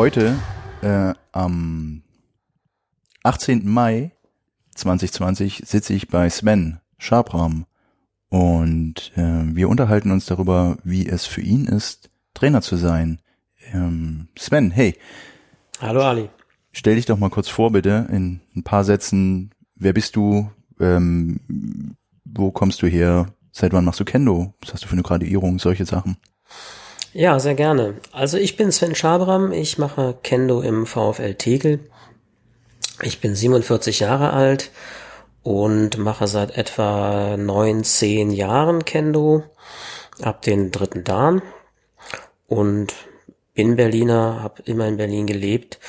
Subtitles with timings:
[0.00, 0.34] Heute,
[0.80, 2.00] äh, am
[3.22, 3.68] 18.
[3.68, 4.12] Mai
[4.74, 7.66] 2020, sitze ich bei Sven Schabram
[8.30, 13.20] und äh, wir unterhalten uns darüber, wie es für ihn ist, Trainer zu sein.
[13.74, 14.96] Ähm, Sven, hey,
[15.82, 16.30] Hallo Ali.
[16.72, 19.50] stell dich doch mal kurz vor, bitte, in ein paar Sätzen.
[19.74, 20.50] Wer bist du?
[20.80, 21.40] Ähm,
[22.24, 23.26] wo kommst du her?
[23.52, 24.54] Seit wann machst du Kendo?
[24.62, 25.58] Was hast du für eine Graduierung?
[25.58, 26.16] Solche Sachen.
[27.12, 27.96] Ja, sehr gerne.
[28.12, 31.80] Also ich bin Sven Schabram, ich mache Kendo im VfL Tegel.
[33.02, 34.70] Ich bin 47 Jahre alt
[35.42, 39.42] und mache seit etwa neun, zehn Jahren Kendo,
[40.22, 41.42] ab den dritten Dan
[42.46, 42.94] und
[43.54, 45.80] bin Berliner, habe immer in Berlin gelebt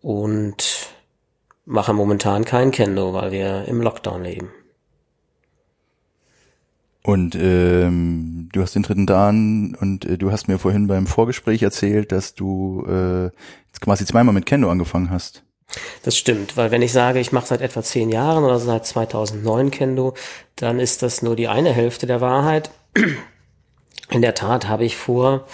[0.00, 0.90] und
[1.64, 4.52] mache momentan kein Kendo, weil wir im Lockdown leben.
[7.02, 11.62] Und ähm, du hast den dritten Dan und äh, du hast mir vorhin beim Vorgespräch
[11.62, 15.42] erzählt, dass du äh, jetzt quasi zweimal mit Kendo angefangen hast.
[16.02, 19.70] Das stimmt, weil wenn ich sage, ich mache seit etwa zehn Jahren oder seit 2009
[19.70, 20.14] Kendo,
[20.56, 22.70] dann ist das nur die eine Hälfte der Wahrheit.
[24.10, 25.46] In der Tat habe ich vor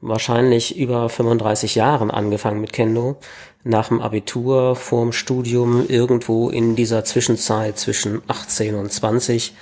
[0.00, 3.18] wahrscheinlich über 35 Jahren angefangen mit Kendo.
[3.64, 9.54] Nach dem Abitur, vorm Studium, irgendwo in dieser Zwischenzeit zwischen 18 und 20,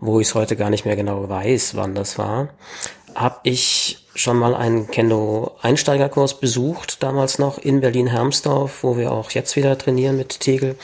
[0.00, 2.48] wo ich es heute gar nicht mehr genau weiß, wann das war,
[3.14, 9.56] habe ich schon mal einen Kendo-Einsteigerkurs besucht, damals noch in Berlin-Hermsdorf, wo wir auch jetzt
[9.56, 10.76] wieder trainieren mit Tegel.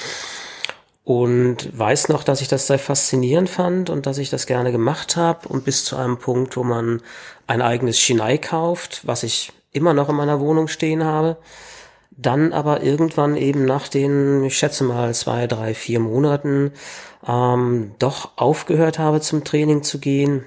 [1.05, 5.17] Und weiß noch, dass ich das sehr faszinierend fand und dass ich das gerne gemacht
[5.17, 7.03] habe und bis zu einem Punkt, wo man
[7.47, 11.37] ein eigenes Shinai kauft, was ich immer noch in meiner Wohnung stehen habe.
[12.21, 16.73] Dann aber irgendwann eben nach den, ich schätze mal, zwei, drei, vier Monaten
[17.27, 20.45] ähm, doch aufgehört habe, zum Training zu gehen,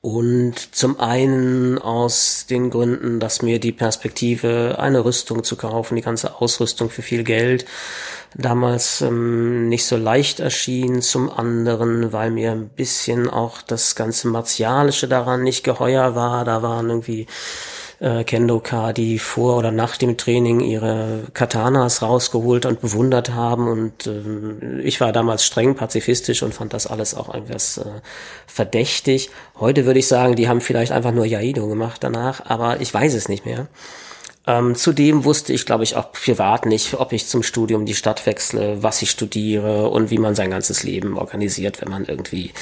[0.00, 6.02] und zum einen aus den Gründen, dass mir die Perspektive, eine Rüstung zu kaufen, die
[6.02, 7.66] ganze Ausrüstung für viel Geld,
[8.36, 11.02] damals ähm, nicht so leicht erschien.
[11.02, 16.44] Zum anderen, weil mir ein bisschen auch das ganze Martialische daran nicht geheuer war.
[16.44, 17.26] Da waren irgendwie
[18.00, 23.68] äh, Kendoka, die vor oder nach dem Training ihre Katanas rausgeholt und bewundert haben.
[23.68, 27.84] Und äh, ich war damals streng pazifistisch und fand das alles auch etwas äh,
[28.46, 29.30] verdächtig.
[29.58, 33.14] Heute würde ich sagen, die haben vielleicht einfach nur Jaido gemacht danach, aber ich weiß
[33.14, 33.66] es nicht mehr.
[34.48, 38.24] Ähm, zudem wusste ich, glaube ich, auch privat nicht, ob ich zum Studium die Stadt
[38.24, 42.52] wechsle, was ich studiere und wie man sein ganzes Leben organisiert, wenn man irgendwie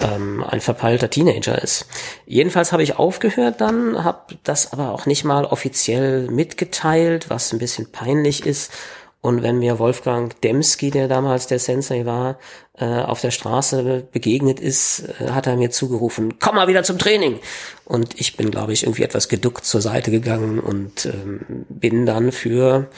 [0.00, 1.86] ähm, ein verpeilter Teenager ist.
[2.24, 7.58] Jedenfalls habe ich aufgehört dann, habe das aber auch nicht mal offiziell mitgeteilt, was ein
[7.58, 8.72] bisschen peinlich ist.
[9.20, 12.38] Und wenn mir Wolfgang Demski, der damals der Sensei war,
[12.78, 16.98] äh, auf der Straße begegnet ist, äh, hat er mir zugerufen, komm mal wieder zum
[16.98, 17.40] Training.
[17.84, 22.30] Und ich bin, glaube ich, irgendwie etwas geduckt zur Seite gegangen und ähm, bin dann
[22.30, 22.88] für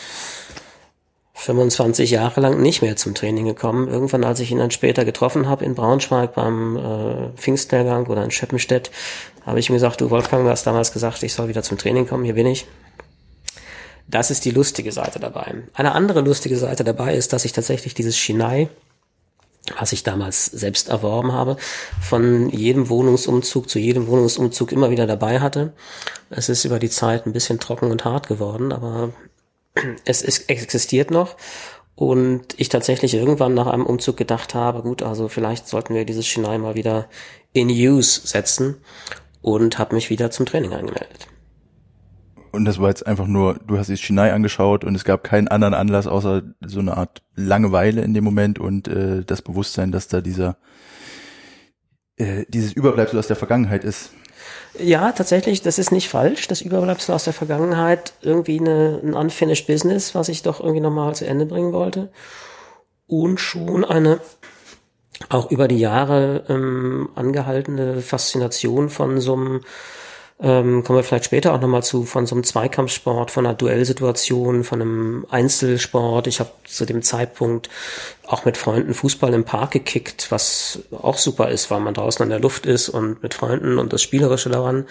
[1.41, 3.89] 25 Jahre lang nicht mehr zum Training gekommen.
[3.89, 8.31] Irgendwann, als ich ihn dann später getroffen habe in Braunschweig beim äh, Pfingstlehrgang oder in
[8.31, 8.91] Schöppenstedt,
[9.47, 12.07] habe ich ihm gesagt, du Wolfgang, du hast damals gesagt, ich soll wieder zum Training
[12.07, 12.67] kommen, hier bin ich.
[14.11, 15.63] Das ist die lustige Seite dabei.
[15.73, 18.69] Eine andere lustige Seite dabei ist, dass ich tatsächlich dieses Shinai,
[19.79, 21.57] was ich damals selbst erworben habe,
[22.01, 25.75] von jedem Wohnungsumzug zu jedem Wohnungsumzug immer wieder dabei hatte.
[26.29, 29.13] Es ist über die Zeit ein bisschen trocken und hart geworden, aber
[30.05, 31.37] es ist, existiert noch.
[31.95, 36.27] Und ich tatsächlich irgendwann nach einem Umzug gedacht habe, gut, also vielleicht sollten wir dieses
[36.27, 37.09] Shinai mal wieder
[37.53, 38.79] in Use setzen
[39.41, 41.29] und habe mich wieder zum Training angemeldet.
[42.53, 45.49] Und das war jetzt einfach nur, du hast die Shinai angeschaut und es gab keinen
[45.49, 50.09] anderen Anlass außer so eine Art Langeweile in dem Moment und äh, das Bewusstsein, dass
[50.09, 50.57] da dieser
[52.17, 54.11] äh, dieses Überbleibsel aus der Vergangenheit ist.
[54.79, 56.49] Ja, tatsächlich, das ist nicht falsch.
[56.49, 61.15] Das Überbleibsel aus der Vergangenheit, irgendwie eine, ein unfinished Business, was ich doch irgendwie nochmal
[61.15, 62.11] zu Ende bringen wollte.
[63.07, 64.21] Und schon eine
[65.29, 69.61] auch über die Jahre ähm, angehaltene Faszination von so einem
[70.43, 74.65] ähm, kommen wir vielleicht später auch nochmal zu, von so einem Zweikampfsport, von einer Duellsituation,
[74.65, 76.27] von einem Einzelsport.
[76.27, 77.69] Ich habe zu dem Zeitpunkt
[78.27, 82.31] auch mit Freunden Fußball im Park gekickt, was auch super ist, weil man draußen an
[82.31, 84.87] der Luft ist und mit Freunden und das Spielerische daran.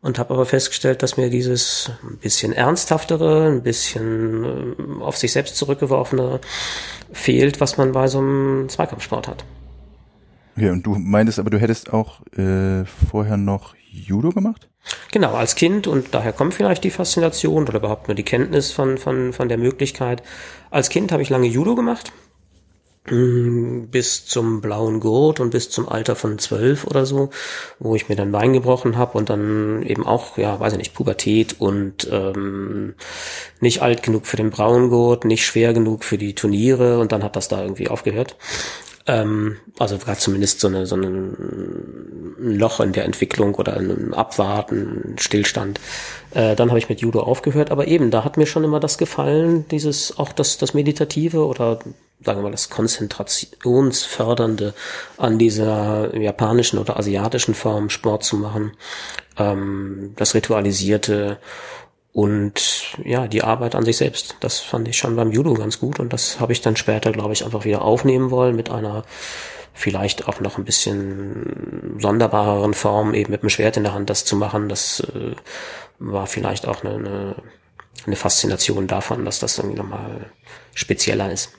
[0.00, 5.32] Und habe aber festgestellt, dass mir dieses ein bisschen ernsthaftere, ein bisschen äh, auf sich
[5.32, 6.40] selbst zurückgeworfene
[7.12, 9.44] fehlt, was man bei so einem Zweikampfsport hat.
[10.56, 14.68] Okay, und du meintest aber, du hättest auch äh, vorher noch Judo gemacht?
[15.12, 18.98] Genau, als Kind und daher kommt vielleicht die Faszination oder überhaupt nur die Kenntnis von,
[18.98, 20.22] von, von der Möglichkeit.
[20.70, 22.12] Als Kind habe ich lange Judo gemacht,
[23.10, 27.30] mm, bis zum blauen Gurt und bis zum Alter von zwölf oder so,
[27.78, 30.94] wo ich mir dann Bein gebrochen habe und dann eben auch, ja, weiß ich nicht,
[30.94, 32.94] Pubertät und ähm,
[33.60, 37.24] nicht alt genug für den braunen Gurt, nicht schwer genug für die Turniere und dann
[37.24, 38.36] hat das da irgendwie aufgehört.
[39.06, 44.14] Ähm, also gerade zumindest so, eine, so eine, ein Loch in der Entwicklung oder ein
[44.14, 45.80] Abwarten, Stillstand.
[46.32, 48.98] Äh, dann habe ich mit Judo aufgehört, aber eben, da hat mir schon immer das
[48.98, 51.78] gefallen, dieses auch das, das Meditative oder
[52.24, 54.74] sagen wir mal das Konzentrationsfördernde
[55.18, 58.72] an dieser japanischen oder asiatischen Form Sport zu machen,
[59.38, 61.38] ähm, das Ritualisierte
[62.16, 66.00] und ja, die Arbeit an sich selbst, das fand ich schon beim Judo ganz gut
[66.00, 69.04] und das habe ich dann später, glaube ich, einfach wieder aufnehmen wollen mit einer
[69.74, 74.24] vielleicht auch noch ein bisschen sonderbareren Form, eben mit dem Schwert in der Hand das
[74.24, 74.70] zu machen.
[74.70, 75.34] Das äh,
[75.98, 77.36] war vielleicht auch eine, eine,
[78.06, 80.30] eine Faszination davon, dass das irgendwie nochmal
[80.72, 81.52] spezieller ist.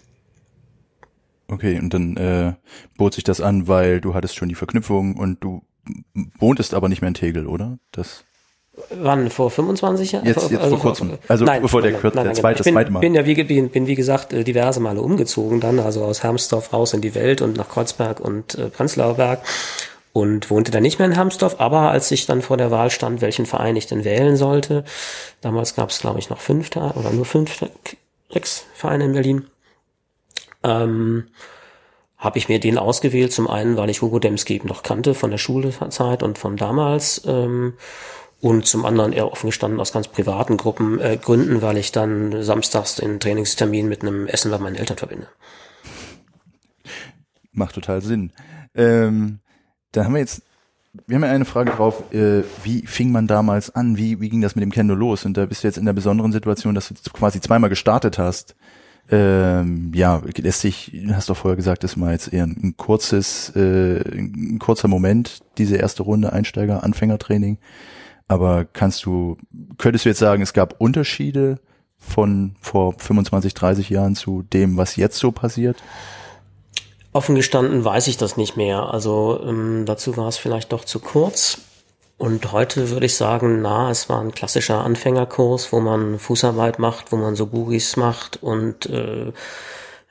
[1.49, 2.53] Okay, und dann äh,
[2.97, 5.61] bot sich das an, weil du hattest schon die Verknüpfung und du
[6.39, 7.77] wohntest aber nicht mehr in Tegel, oder?
[7.91, 8.25] Das
[8.89, 9.29] Wann?
[9.29, 10.25] Vor 25 Jahren?
[10.25, 11.17] Jetzt, jetzt also vor kurzem.
[11.27, 12.99] Also nein, bevor der, nein, nein, der zweite, ich bin, zweite Mal.
[12.99, 16.71] Bin ja wie, bin, bin wie gesagt äh, diverse Male umgezogen dann, also aus Hermsdorf
[16.73, 19.41] raus in die Welt und nach Kreuzberg und äh, Prenzlauer Berg
[20.13, 23.21] und wohnte dann nicht mehr in Hermsdorf, aber als ich dann vor der Wahl stand,
[23.21, 24.83] welchen Verein ich denn wählen sollte,
[25.41, 27.63] damals gab es glaube ich noch fünf oder nur fünf,
[28.31, 29.45] sechs Vereine in Berlin,
[30.63, 31.27] ähm,
[32.17, 35.29] habe ich mir den ausgewählt, zum einen, weil ich Hugo Demski eben noch kannte von
[35.29, 37.73] der Schulzeit und von damals ähm,
[38.39, 42.43] und zum anderen eher offen gestanden aus ganz privaten Gruppen, äh, Gründen, weil ich dann
[42.43, 45.27] samstags den Trainingstermin mit einem Essen bei meinen Eltern verbinde.
[47.51, 48.31] Macht total Sinn.
[48.75, 49.39] Ähm,
[49.91, 50.43] dann haben wir jetzt,
[51.07, 53.97] wir haben ja eine Frage drauf, äh, wie fing man damals an?
[53.97, 55.25] Wie, wie ging das mit dem Kendo los?
[55.25, 58.55] Und da bist du jetzt in der besonderen Situation, dass du quasi zweimal gestartet hast.
[59.09, 64.01] Ähm, ja, lässt sich, hast du vorher gesagt, das war jetzt eher ein kurzes, äh,
[64.01, 67.57] ein kurzer Moment, diese erste Runde Einsteiger, Anfängertraining.
[68.27, 69.37] Aber kannst du,
[69.77, 71.59] könntest du jetzt sagen, es gab Unterschiede
[71.97, 75.77] von vor 25, 30 Jahren zu dem, was jetzt so passiert?
[77.13, 78.93] Offen gestanden weiß ich das nicht mehr.
[78.93, 81.59] Also ähm, dazu war es vielleicht doch zu kurz.
[82.17, 87.11] Und heute würde ich sagen, na, es war ein klassischer Anfängerkurs, wo man Fußarbeit macht,
[87.11, 89.31] wo man so Bugis macht und äh,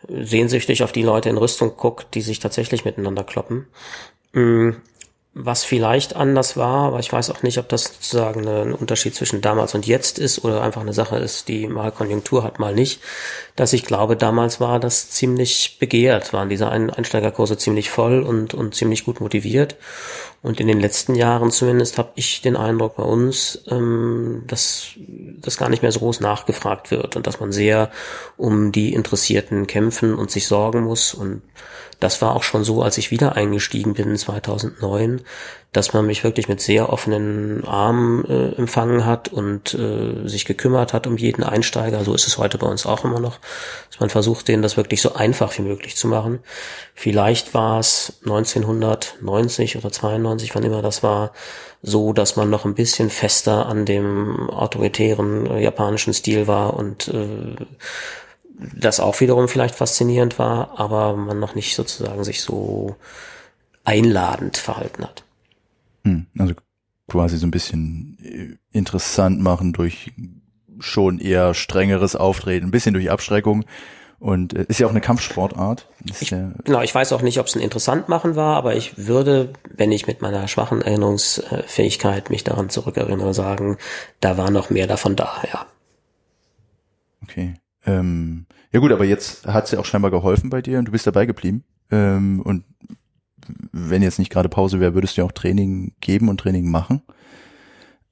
[0.08, 3.66] sehnsüchtig auf die Leute in Rüstung guckt, die sich tatsächlich miteinander kloppen.
[4.32, 4.70] Mm,
[5.38, 9.42] was vielleicht anders war, aber ich weiß auch nicht, ob das sozusagen ein Unterschied zwischen
[9.42, 13.02] damals und jetzt ist oder einfach eine Sache ist, die mal Konjunktur hat, mal nicht,
[13.54, 18.74] dass ich glaube, damals war das ziemlich begehrt, waren diese Einsteigerkurse ziemlich voll und, und
[18.74, 19.76] ziemlich gut motiviert.
[20.46, 25.56] Und in den letzten Jahren zumindest habe ich den Eindruck bei uns, ähm, dass das
[25.56, 27.90] gar nicht mehr so groß nachgefragt wird und dass man sehr
[28.36, 31.14] um die Interessierten kämpfen und sich sorgen muss.
[31.14, 31.42] Und
[31.98, 35.22] das war auch schon so, als ich wieder eingestiegen bin 2009,
[35.76, 40.94] dass man mich wirklich mit sehr offenen Armen äh, empfangen hat und äh, sich gekümmert
[40.94, 42.02] hat um jeden Einsteiger.
[42.02, 43.38] So ist es heute bei uns auch immer noch,
[43.90, 46.38] dass man versucht, denen das wirklich so einfach wie möglich zu machen.
[46.94, 51.32] Vielleicht war es 1990 oder 92, wann immer das war,
[51.82, 57.08] so, dass man noch ein bisschen fester an dem autoritären äh, japanischen Stil war und
[57.08, 57.54] äh,
[58.74, 62.96] das auch wiederum vielleicht faszinierend war, aber man noch nicht sozusagen sich so
[63.84, 65.25] einladend verhalten hat.
[66.06, 66.54] Hm, also
[67.08, 70.12] quasi so ein bisschen äh, interessant machen durch
[70.78, 73.64] schon eher strengeres Auftreten, ein bisschen durch Abschreckung.
[74.18, 75.88] Und äh, ist ja auch eine Kampfsportart.
[76.20, 79.06] Ich, ja genau, ich weiß auch nicht, ob es ein interessant machen war, aber ich
[79.06, 83.76] würde, wenn ich mit meiner schwachen Erinnerungsfähigkeit mich daran zurückerinnere, sagen,
[84.20, 85.66] da war noch mehr davon da, ja.
[87.22, 87.54] Okay.
[87.84, 90.92] Ähm, ja gut, aber jetzt hat es ja auch scheinbar geholfen bei dir und du
[90.92, 91.64] bist dabei geblieben.
[91.90, 92.64] Ähm, und
[93.72, 97.02] wenn jetzt nicht gerade Pause wäre, würdest du ja auch Training geben und Training machen.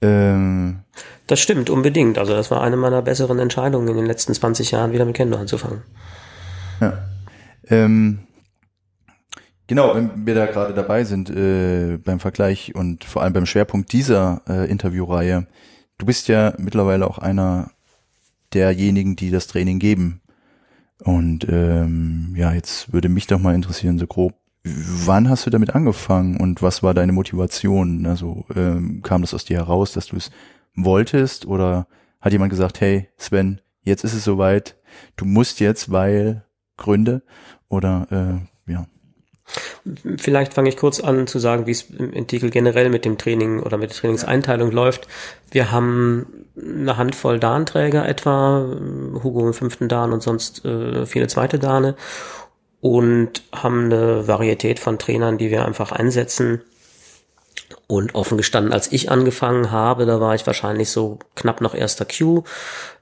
[0.00, 0.80] Ähm,
[1.26, 2.18] das stimmt, unbedingt.
[2.18, 5.38] Also das war eine meiner besseren Entscheidungen in den letzten 20 Jahren, wieder mit Kendo
[5.38, 5.82] anzufangen.
[6.80, 6.98] Ja.
[7.68, 8.18] Ähm,
[9.66, 13.92] genau, wenn wir da gerade dabei sind äh, beim Vergleich und vor allem beim Schwerpunkt
[13.92, 15.46] dieser äh, Interviewreihe,
[15.98, 17.70] du bist ja mittlerweile auch einer
[18.52, 20.20] derjenigen, die das Training geben.
[21.02, 25.74] Und ähm, ja, jetzt würde mich doch mal interessieren, so grob, wann hast du damit
[25.74, 28.06] angefangen und was war deine Motivation?
[28.06, 30.30] Also ähm, kam das aus dir heraus, dass du es
[30.74, 31.86] wolltest oder
[32.20, 34.76] hat jemand gesagt, hey Sven, jetzt ist es soweit,
[35.16, 36.44] du musst jetzt, weil
[36.76, 37.22] Gründe
[37.68, 38.86] oder äh, ja.
[40.16, 43.60] Vielleicht fange ich kurz an zu sagen, wie es im Titel generell mit dem Training
[43.60, 45.06] oder mit der Trainingseinteilung läuft.
[45.50, 48.66] Wir haben eine Handvoll Darnträger etwa,
[49.22, 51.94] Hugo im fünften Dan und sonst äh, viele zweite Dane
[52.84, 56.60] und haben eine Varietät von Trainern, die wir einfach einsetzen.
[57.86, 62.04] Und offen gestanden, als ich angefangen habe, da war ich wahrscheinlich so knapp noch erster
[62.04, 62.44] Q,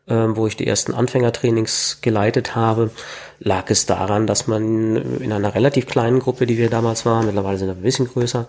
[0.07, 2.91] äh, wo ich die ersten Anfängertrainings geleitet habe
[3.45, 7.59] lag es daran, dass man in einer relativ kleinen Gruppe, die wir damals waren, mittlerweile
[7.59, 8.49] sind wir ein bisschen größer,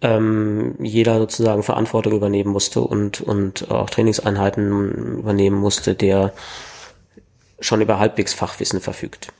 [0.00, 6.32] ähm, jeder sozusagen Verantwortung übernehmen musste und, und auch Trainingseinheiten übernehmen musste, der
[7.60, 9.32] schon über halbwegs Fachwissen verfügt.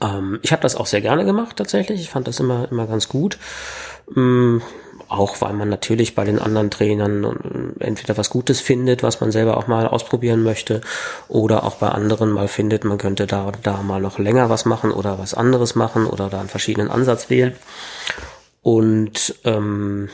[0.00, 2.00] Ähm, ich habe das auch sehr gerne gemacht tatsächlich.
[2.00, 3.38] Ich fand das immer, immer ganz gut.
[4.16, 4.62] Ähm,
[5.08, 9.56] auch weil man natürlich bei den anderen Trainern entweder was Gutes findet, was man selber
[9.56, 10.82] auch mal ausprobieren möchte,
[11.26, 14.92] oder auch bei anderen mal findet, man könnte da da mal noch länger was machen
[14.92, 17.54] oder was anderes machen oder da einen verschiedenen Ansatz wählen.
[18.62, 20.10] Und ähm,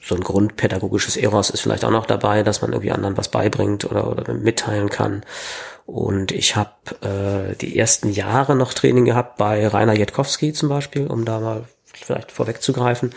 [0.00, 3.84] so ein grundpädagogisches Eros ist vielleicht auch noch dabei, dass man irgendwie anderen was beibringt
[3.84, 5.24] oder, oder mitteilen kann.
[5.86, 6.70] Und ich habe
[7.02, 11.64] äh, die ersten Jahre noch Training gehabt bei Rainer Jetkowski zum Beispiel, um da mal
[11.84, 13.12] vielleicht vorwegzugreifen.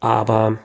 [0.00, 0.58] Aber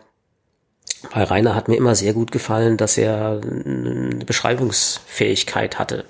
[1.14, 6.06] bei Rainer hat mir immer sehr gut gefallen, dass er eine Beschreibungsfähigkeit hatte.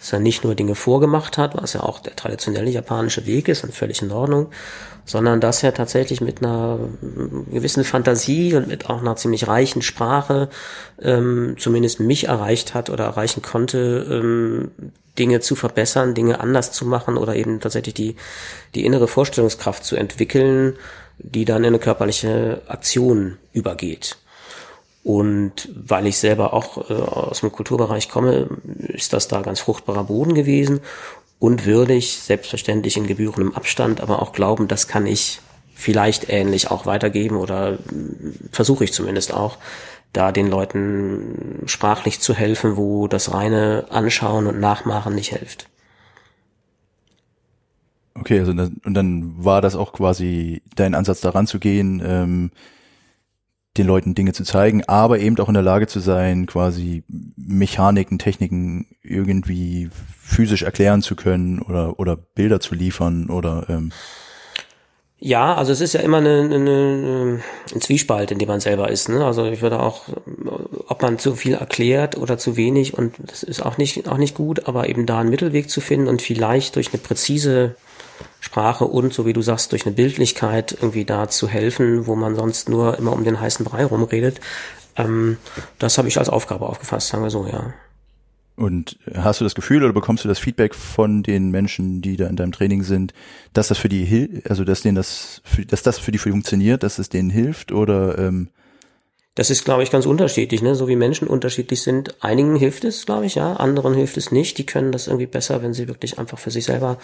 [0.00, 3.64] Dass er nicht nur Dinge vorgemacht hat, was ja auch der traditionelle japanische Weg ist
[3.64, 4.48] und völlig in Ordnung,
[5.04, 6.78] sondern dass er tatsächlich mit einer
[7.50, 10.48] gewissen Fantasie und mit auch einer ziemlich reichen Sprache
[11.02, 14.70] ähm, zumindest mich erreicht hat oder erreichen konnte, ähm,
[15.18, 18.16] Dinge zu verbessern, Dinge anders zu machen oder eben tatsächlich die,
[18.74, 20.76] die innere Vorstellungskraft zu entwickeln,
[21.18, 24.16] die dann in eine körperliche Aktion übergeht.
[25.02, 28.48] Und weil ich selber auch äh, aus dem Kulturbereich komme,
[28.88, 30.80] ist das da ganz fruchtbarer Boden gewesen
[31.38, 35.40] und würde ich selbstverständlich in gebührendem Abstand, aber auch glauben, das kann ich
[35.74, 37.78] vielleicht ähnlich auch weitergeben oder
[38.52, 39.56] versuche ich zumindest auch,
[40.12, 45.68] da den Leuten sprachlich zu helfen, wo das reine Anschauen und Nachmachen nicht hilft.
[48.14, 52.50] Okay, also das, und dann war das auch quasi dein Ansatz daran zu gehen, ähm,
[53.80, 57.02] den Leuten Dinge zu zeigen, aber eben auch in der Lage zu sein, quasi
[57.36, 59.88] Mechaniken, Techniken irgendwie
[60.20, 63.90] physisch erklären zu können oder oder Bilder zu liefern oder ähm,
[65.22, 67.42] ja, also es ist ja immer eine, eine,
[67.74, 69.10] ein Zwiespalt, in dem man selber ist.
[69.10, 69.22] Ne?
[69.22, 70.04] Also ich würde auch,
[70.88, 74.34] ob man zu viel erklärt oder zu wenig, und das ist auch nicht, auch nicht
[74.34, 77.76] gut, aber eben da einen Mittelweg zu finden und vielleicht durch eine präzise
[78.40, 82.34] Sprache und, so wie du sagst, durch eine Bildlichkeit irgendwie da zu helfen, wo man
[82.34, 84.40] sonst nur immer um den heißen Brei rumredet.
[84.96, 85.36] Ähm,
[85.78, 87.74] das habe ich als Aufgabe aufgefasst, sagen wir so, ja.
[88.56, 92.26] Und hast du das Gefühl oder bekommst du das Feedback von den Menschen, die da
[92.26, 93.14] in deinem Training sind,
[93.54, 96.82] dass das für die hilft, also dass denen das, für, dass das für die funktioniert,
[96.82, 98.48] dass es denen hilft oder ähm
[99.36, 100.74] das ist, glaube ich, ganz unterschiedlich, ne?
[100.74, 102.22] So wie Menschen unterschiedlich sind.
[102.22, 103.54] Einigen hilft es, glaube ich, ja.
[103.54, 104.58] Anderen hilft es nicht.
[104.58, 106.98] Die können das irgendwie besser, wenn sie wirklich einfach für sich selber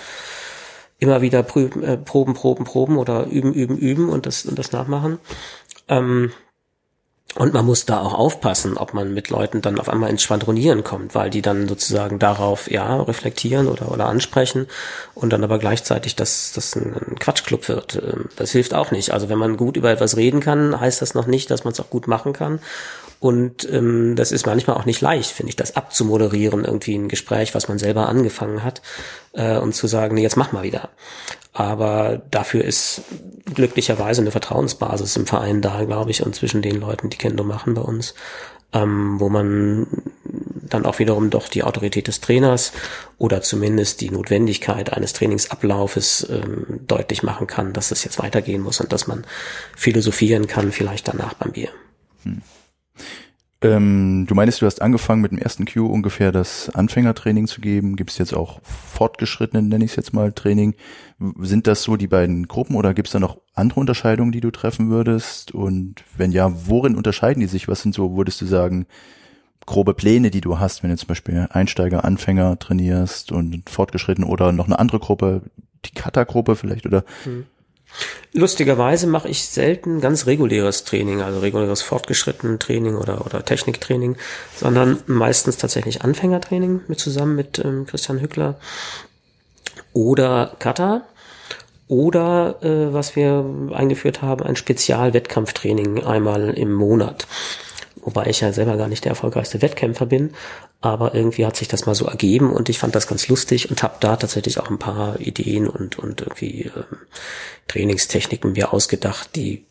[0.98, 4.72] immer wieder prüben, äh, proben, proben, proben oder üben, üben, üben und das, und das
[4.72, 5.18] nachmachen.
[5.88, 6.32] Ähm,
[7.34, 10.84] und man muss da auch aufpassen, ob man mit Leuten dann auf einmal ins Schwadronieren
[10.84, 14.68] kommt, weil die dann sozusagen darauf ja reflektieren oder, oder ansprechen
[15.14, 17.96] und dann aber gleichzeitig, dass das ein Quatschclub wird.
[17.96, 19.10] Ähm, das hilft auch nicht.
[19.10, 21.80] Also wenn man gut über etwas reden kann, heißt das noch nicht, dass man es
[21.80, 22.60] auch gut machen kann.
[23.18, 27.54] Und ähm, das ist manchmal auch nicht leicht, finde ich, das abzumoderieren, irgendwie ein Gespräch,
[27.54, 28.82] was man selber angefangen hat,
[29.32, 30.90] äh, und zu sagen, nee, jetzt mach mal wieder.
[31.52, 33.02] Aber dafür ist
[33.54, 37.72] glücklicherweise eine Vertrauensbasis im Verein da, glaube ich, und zwischen den Leuten, die Kendo machen
[37.72, 38.14] bei uns,
[38.74, 39.86] ähm, wo man
[40.68, 42.72] dann auch wiederum doch die Autorität des Trainers
[43.18, 48.80] oder zumindest die Notwendigkeit eines Trainingsablaufes ähm, deutlich machen kann, dass es jetzt weitergehen muss
[48.80, 49.24] und dass man
[49.76, 51.70] philosophieren kann, vielleicht danach beim Bier.
[52.24, 52.42] Hm.
[53.62, 57.96] Ähm, du meinst, du hast angefangen mit dem ersten Q ungefähr das Anfängertraining zu geben.
[57.96, 60.74] Gibt es jetzt auch fortgeschrittenen, nenne ich es jetzt mal, Training?
[61.40, 64.50] Sind das so die beiden Gruppen oder gibt es da noch andere Unterscheidungen, die du
[64.50, 65.52] treffen würdest?
[65.52, 67.66] Und wenn ja, worin unterscheiden die sich?
[67.66, 68.86] Was sind so, würdest du sagen,
[69.64, 74.52] grobe Pläne, die du hast, wenn du zum Beispiel Einsteiger, Anfänger trainierst und fortgeschritten oder
[74.52, 75.42] noch eine andere Gruppe,
[75.86, 77.04] die Kata-Gruppe vielleicht oder?
[77.24, 77.46] Hm.
[78.32, 84.16] Lustigerweise mache ich selten ganz reguläres Training, also reguläres fortgeschrittenen Training oder, oder Techniktraining,
[84.54, 88.56] sondern meistens tatsächlich Anfängertraining mit zusammen mit ähm, Christian Hückler
[89.94, 91.02] oder Kata
[91.88, 97.26] oder äh, was wir eingeführt haben, ein Spezialwettkampftraining einmal im Monat.
[98.02, 100.34] Wobei ich ja selber gar nicht der erfolgreichste Wettkämpfer bin,
[100.86, 103.82] aber irgendwie hat sich das mal so ergeben und ich fand das ganz lustig und
[103.82, 106.98] habe da tatsächlich auch ein paar Ideen und, und irgendwie ähm,
[107.66, 109.64] Trainingstechniken mir ausgedacht, die,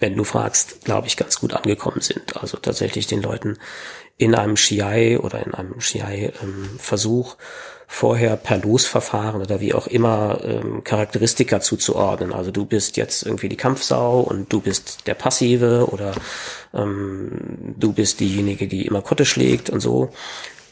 [0.00, 2.38] wenn du fragst, glaube ich, ganz gut angekommen sind.
[2.40, 3.58] Also tatsächlich den Leuten
[4.16, 7.44] in einem Shiai oder in einem Shiai-Versuch ähm,
[7.94, 12.32] vorher per Losverfahren oder wie auch immer ähm, Charakteristika zuzuordnen.
[12.32, 16.14] Also du bist jetzt irgendwie die Kampfsau und du bist der Passive oder
[16.72, 20.08] ähm, du bist diejenige, die immer Kotte schlägt und so.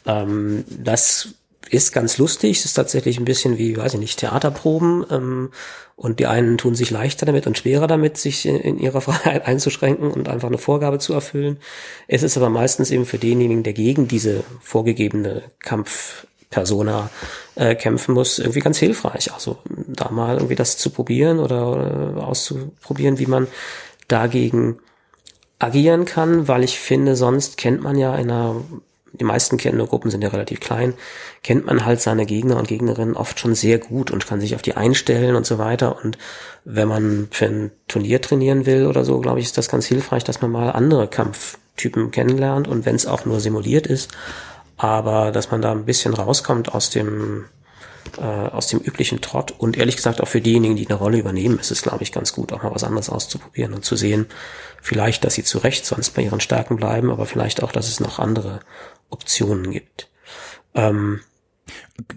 [0.07, 1.35] Ähm, das
[1.69, 5.05] ist ganz lustig, es ist tatsächlich ein bisschen wie, weiß ich nicht, Theaterproben.
[5.11, 5.51] Ähm,
[5.95, 9.45] und die einen tun sich leichter damit und schwerer damit, sich in, in ihrer Freiheit
[9.45, 11.59] einzuschränken und einfach eine Vorgabe zu erfüllen.
[12.07, 17.09] Es ist aber meistens eben für denjenigen, der gegen diese vorgegebene Kampf Persona
[17.55, 19.33] äh, kämpfen muss, irgendwie ganz hilfreich.
[19.33, 23.47] Also da mal irgendwie das zu probieren oder, oder auszuprobieren, wie man
[24.07, 24.77] dagegen
[25.57, 28.55] agieren kann, weil ich finde, sonst kennt man ja in einer,
[29.13, 30.93] die meisten Kennergruppen sind ja relativ klein,
[31.43, 34.61] kennt man halt seine Gegner und Gegnerinnen oft schon sehr gut und kann sich auf
[34.61, 36.03] die einstellen und so weiter.
[36.03, 36.17] Und
[36.65, 40.23] wenn man für ein Turnier trainieren will oder so, glaube ich, ist das ganz hilfreich,
[40.23, 44.11] dass man mal andere Kampftypen kennenlernt und wenn es auch nur simuliert ist,
[44.81, 47.45] aber dass man da ein bisschen rauskommt aus dem
[48.17, 51.59] äh, aus dem üblichen Trott und ehrlich gesagt auch für diejenigen, die eine Rolle übernehmen,
[51.59, 54.25] ist es, glaube ich, ganz gut, auch mal was anderes auszuprobieren und zu sehen,
[54.81, 57.99] vielleicht, dass sie zu Recht sonst bei ihren Stärken bleiben, aber vielleicht auch, dass es
[57.99, 58.61] noch andere
[59.09, 60.09] Optionen gibt.
[60.73, 61.21] Ähm,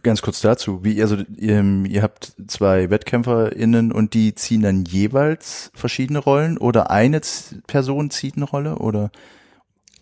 [0.03, 5.71] Ganz kurz dazu, wie also ihr, ihr habt zwei WettkämpferInnen und die ziehen dann jeweils
[5.75, 7.21] verschiedene Rollen oder eine
[7.67, 9.11] Person zieht eine Rolle oder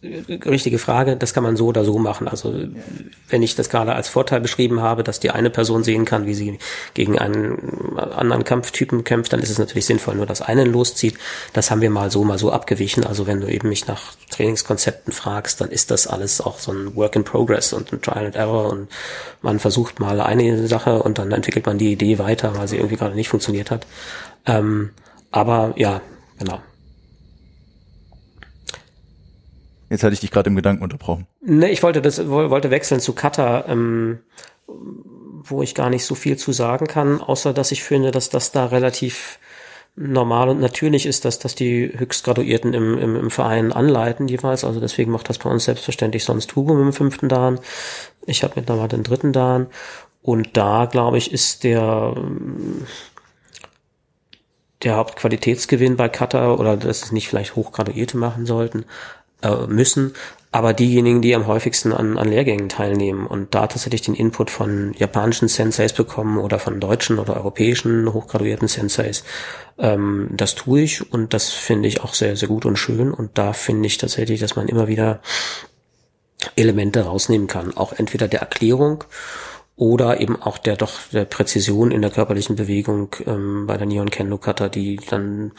[0.03, 2.27] richtige Frage, das kann man so oder so machen.
[2.27, 2.53] Also
[3.29, 6.35] wenn ich das gerade als Vorteil beschrieben habe, dass die eine Person sehen kann, wie
[6.35, 6.59] sie
[6.95, 11.15] gegen einen anderen Kampftypen kämpft, dann ist es natürlich sinnvoll, nur dass einen loszieht.
[11.53, 13.05] Das haben wir mal so, mal so abgewichen.
[13.05, 16.97] Also wenn du eben mich nach Trainingskonzepten fragst, dann ist das alles auch so ein
[16.97, 18.89] Work in Progress und ein Trial and Error und
[19.41, 22.97] man versucht mal eine Sache und dann entwickelt man die Idee weiter, weil sie irgendwie
[22.97, 23.87] gerade nicht funktioniert hat.
[24.47, 24.91] Ähm,
[25.31, 26.01] aber ja,
[26.39, 26.61] genau.
[29.93, 31.27] Jetzt hatte ich dich gerade im Gedanken unterbrochen.
[31.45, 34.21] Ne, ich wollte das wollte wechseln zu Kata, ähm,
[34.67, 38.53] wo ich gar nicht so viel zu sagen kann, außer dass ich finde, dass das
[38.53, 39.39] da relativ
[39.95, 44.65] normal und natürlich ist, dass das die Höchstgraduierten im, im, im Verein anleiten jeweils.
[44.65, 47.61] Also deswegen macht das bei uns selbstverständlich sonst Hugo mit dem fünften Dan.
[48.25, 49.67] Ich habe mittlerweile den dritten Dan.
[50.23, 52.15] Und da, glaube ich, ist der
[54.83, 58.87] der Hauptqualitätsgewinn bei Kata oder dass es nicht vielleicht Hochgraduierte machen sollten,
[59.43, 60.15] äh, müssen,
[60.55, 64.93] aber diejenigen, die am häufigsten an, an Lehrgängen teilnehmen und da tatsächlich den Input von
[64.99, 69.25] japanischen Senseis bekommen oder von deutschen oder europäischen hochgraduierten Senseis,
[69.79, 73.39] ähm, das tue ich und das finde ich auch sehr, sehr gut und schön und
[73.39, 75.23] da finde ich tatsächlich, dass man immer wieder
[76.55, 79.05] Elemente rausnehmen kann, auch entweder der Erklärung
[79.77, 84.11] oder eben auch der doch der Präzision in der körperlichen Bewegung ähm, bei der Neon
[84.11, 85.53] Kendo Kata, die dann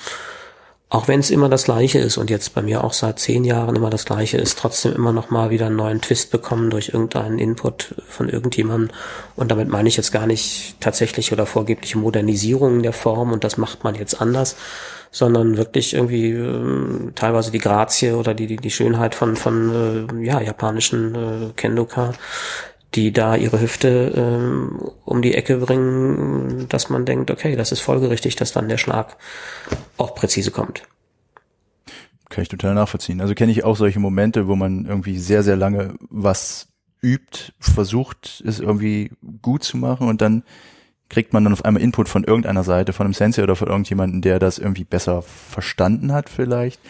[0.90, 3.76] auch wenn es immer das Gleiche ist und jetzt bei mir auch seit zehn Jahren
[3.76, 7.40] immer das Gleiche ist, trotzdem immer noch mal wieder einen neuen Twist bekommen durch irgendeinen
[7.40, 8.96] Input von irgendjemandem.
[9.36, 13.58] Und damit meine ich jetzt gar nicht tatsächlich oder vorgebliche Modernisierungen der Form und das
[13.58, 14.56] macht man jetzt anders,
[15.10, 20.26] sondern wirklich irgendwie äh, teilweise die Grazie oder die, die, die Schönheit von, von äh,
[20.26, 22.14] ja, japanischen äh, Kendoka,
[22.96, 27.82] die da ihre Hüfte ähm, um die Ecke bringen, dass man denkt, okay, das ist
[27.82, 29.18] folgerichtig, dass dann der Schlag
[29.98, 30.84] auch präzise kommt.
[32.30, 33.22] Kann ich total nachvollziehen.
[33.22, 36.68] Also kenne ich auch solche Momente, wo man irgendwie sehr, sehr lange was
[37.02, 40.44] übt, versucht, es irgendwie gut zu machen und dann
[41.10, 44.22] kriegt man dann auf einmal Input von irgendeiner Seite, von einem Sensei oder von irgendjemandem,
[44.22, 46.82] der das irgendwie besser verstanden hat vielleicht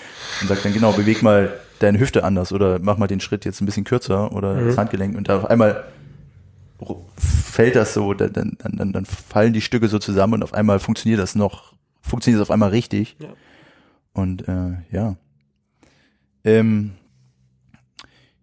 [0.41, 3.59] und sagt dann genau, beweg mal deine Hüfte anders oder mach mal den Schritt jetzt
[3.61, 4.67] ein bisschen kürzer oder mhm.
[4.67, 5.83] das Handgelenk und auf einmal
[7.17, 10.79] fällt das so, dann, dann, dann, dann fallen die Stücke so zusammen und auf einmal
[10.79, 13.15] funktioniert das noch, funktioniert das auf einmal richtig.
[13.19, 13.29] Ja.
[14.13, 15.15] Und äh, ja.
[16.43, 16.91] Ähm,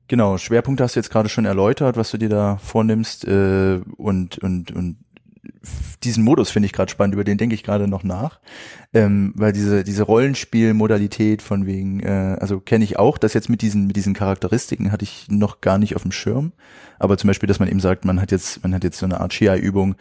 [0.09, 4.39] genau, Schwerpunkte hast du jetzt gerade schon erläutert, was du dir da vornimmst äh, und,
[4.39, 4.97] und, und
[6.03, 8.41] diesen Modus finde ich gerade spannend, über den denke ich gerade noch nach,
[8.95, 13.63] ähm, weil diese diese Rollenspielmodalität von wegen, äh, also kenne ich auch, das jetzt mit
[13.63, 16.53] diesen mit diesen Charakteristiken hatte ich noch gar nicht auf dem Schirm,
[16.99, 19.21] aber zum Beispiel, dass man eben sagt, man hat jetzt man hat jetzt so eine
[19.21, 19.97] Art Shia-Übung,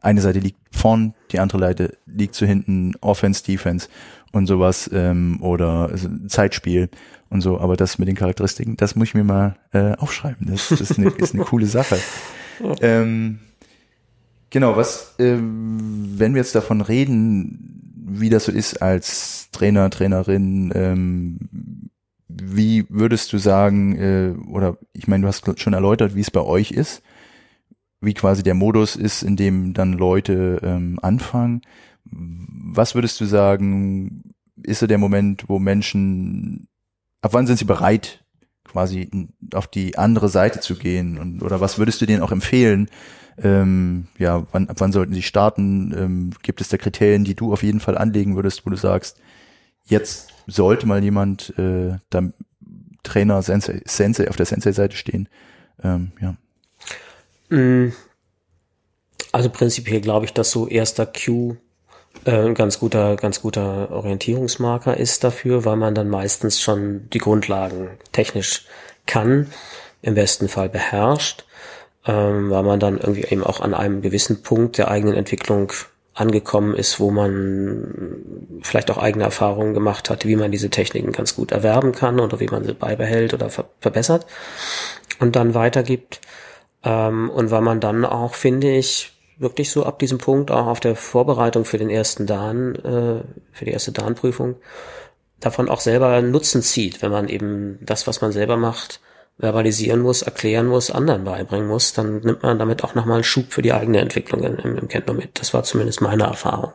[0.00, 3.88] eine Seite liegt vorn, die andere Seite liegt zu hinten, Offense, Defense
[4.32, 6.90] und sowas ähm, oder also Zeitspiel
[7.30, 10.68] und so, aber das mit den Charakteristiken, das muss ich mir mal äh, aufschreiben, das,
[10.68, 11.98] das ist, eine, ist eine coole Sache.
[12.80, 13.38] Ähm,
[14.50, 17.78] Genau, was, äh, wenn wir jetzt davon reden,
[18.10, 21.38] wie das so ist als Trainer, Trainerin, ähm,
[22.28, 26.40] wie würdest du sagen, äh, oder ich meine, du hast schon erläutert, wie es bei
[26.40, 27.02] euch ist,
[28.00, 31.62] wie quasi der Modus ist, in dem dann Leute ähm, anfangen.
[32.04, 36.68] Was würdest du sagen, ist so der Moment, wo Menschen,
[37.20, 38.24] ab wann sind sie bereit,
[38.64, 39.10] quasi
[39.52, 41.18] auf die andere Seite zu gehen?
[41.18, 42.88] Und, oder was würdest du denen auch empfehlen?
[43.42, 45.94] Ähm, ja, wann, ab wann sollten sie starten?
[45.96, 49.18] Ähm, gibt es da Kriterien, die du auf jeden Fall anlegen würdest, wo du sagst,
[49.84, 52.22] jetzt sollte mal jemand äh, da
[53.02, 55.28] Trainer, Sensei, Sensei auf der Sensei-Seite stehen?
[55.82, 56.36] Ähm, ja.
[57.56, 57.92] Mm.
[59.30, 61.56] Also prinzipiell glaube ich, dass so erster Q
[62.24, 67.18] äh, ein ganz guter, ganz guter Orientierungsmarker ist dafür, weil man dann meistens schon die
[67.18, 68.66] Grundlagen technisch
[69.06, 69.48] kann,
[70.02, 71.44] im besten Fall beherrscht,
[72.06, 75.72] ähm, weil man dann irgendwie eben auch an einem gewissen Punkt der eigenen Entwicklung
[76.14, 81.36] angekommen ist, wo man vielleicht auch eigene Erfahrungen gemacht hat, wie man diese Techniken ganz
[81.36, 84.26] gut erwerben kann oder wie man sie beibehält oder ver verbessert
[85.20, 86.20] und dann weitergibt.
[86.82, 90.80] Ähm, und weil man dann auch, finde ich, wirklich so ab diesem Punkt auch auf
[90.80, 94.56] der Vorbereitung für den ersten Dan, äh, für die erste Dan-Prüfung,
[95.38, 99.00] davon auch selber Nutzen zieht, wenn man eben das, was man selber macht,
[99.38, 103.52] verbalisieren muss, erklären muss, anderen beibringen muss, dann nimmt man damit auch nochmal einen Schub
[103.52, 105.40] für die eigene Entwicklung im, im Kendo mit.
[105.40, 106.72] Das war zumindest meine Erfahrung,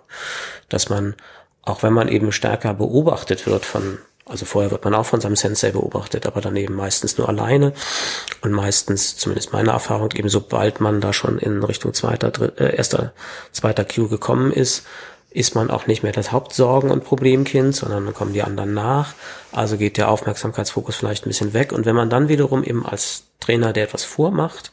[0.69, 1.15] dass man,
[1.62, 5.36] auch wenn man eben stärker beobachtet wird von also vorher wird man auch von seinem
[5.36, 7.73] Sensei beobachtet, aber dann eben meistens nur alleine
[8.41, 12.76] und meistens, zumindest meine Erfahrung, eben sobald man da schon in Richtung zweiter, dritter, äh,
[12.78, 13.12] erster,
[13.52, 14.86] zweiter Q gekommen ist,
[15.33, 19.13] ist man auch nicht mehr das Hauptsorgen- und Problemkind, sondern dann kommen die anderen nach.
[19.51, 21.71] Also geht der Aufmerksamkeitsfokus vielleicht ein bisschen weg.
[21.71, 24.71] Und wenn man dann wiederum eben als Trainer, der etwas vormacht,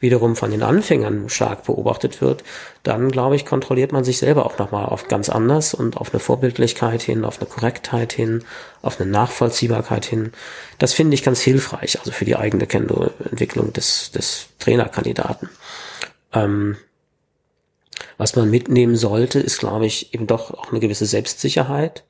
[0.00, 2.44] wiederum von den Anfängern stark beobachtet wird,
[2.82, 6.20] dann glaube ich, kontrolliert man sich selber auch nochmal auf ganz anders und auf eine
[6.20, 8.44] Vorbildlichkeit hin, auf eine Korrektheit hin,
[8.82, 10.32] auf eine Nachvollziehbarkeit hin.
[10.78, 15.48] Das finde ich ganz hilfreich, also für die eigene Kendo-Entwicklung des, des Trainerkandidaten.
[16.34, 16.76] Ähm,
[18.18, 22.04] was man mitnehmen sollte, ist, glaube ich, eben doch auch eine gewisse Selbstsicherheit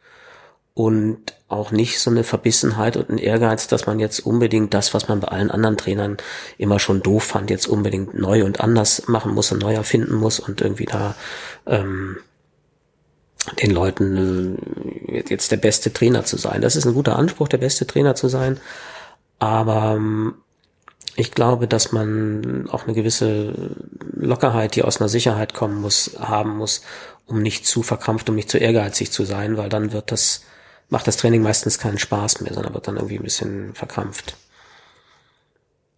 [0.75, 5.09] und auch nicht so eine Verbissenheit und ein Ehrgeiz, dass man jetzt unbedingt das, was
[5.09, 6.17] man bei allen anderen Trainern
[6.59, 10.41] immer schon doof fand, jetzt unbedingt neu und anders machen muss und neu erfinden muss
[10.41, 11.15] und irgendwie da
[11.67, 12.17] ähm,
[13.63, 14.59] den Leuten
[15.09, 16.61] äh, jetzt der beste Trainer zu sein.
[16.61, 18.59] Das ist ein guter Anspruch, der beste Trainer zu sein.
[19.39, 20.35] Aber ähm,
[21.17, 23.77] ich glaube, dass man auch eine gewisse
[24.15, 26.83] Lockerheit, die aus einer Sicherheit kommen muss, haben muss,
[27.27, 30.45] um nicht zu verkrampft, um nicht zu ehrgeizig zu sein, weil dann wird das
[30.89, 34.37] macht das Training meistens keinen Spaß mehr, sondern wird dann irgendwie ein bisschen verkrampft.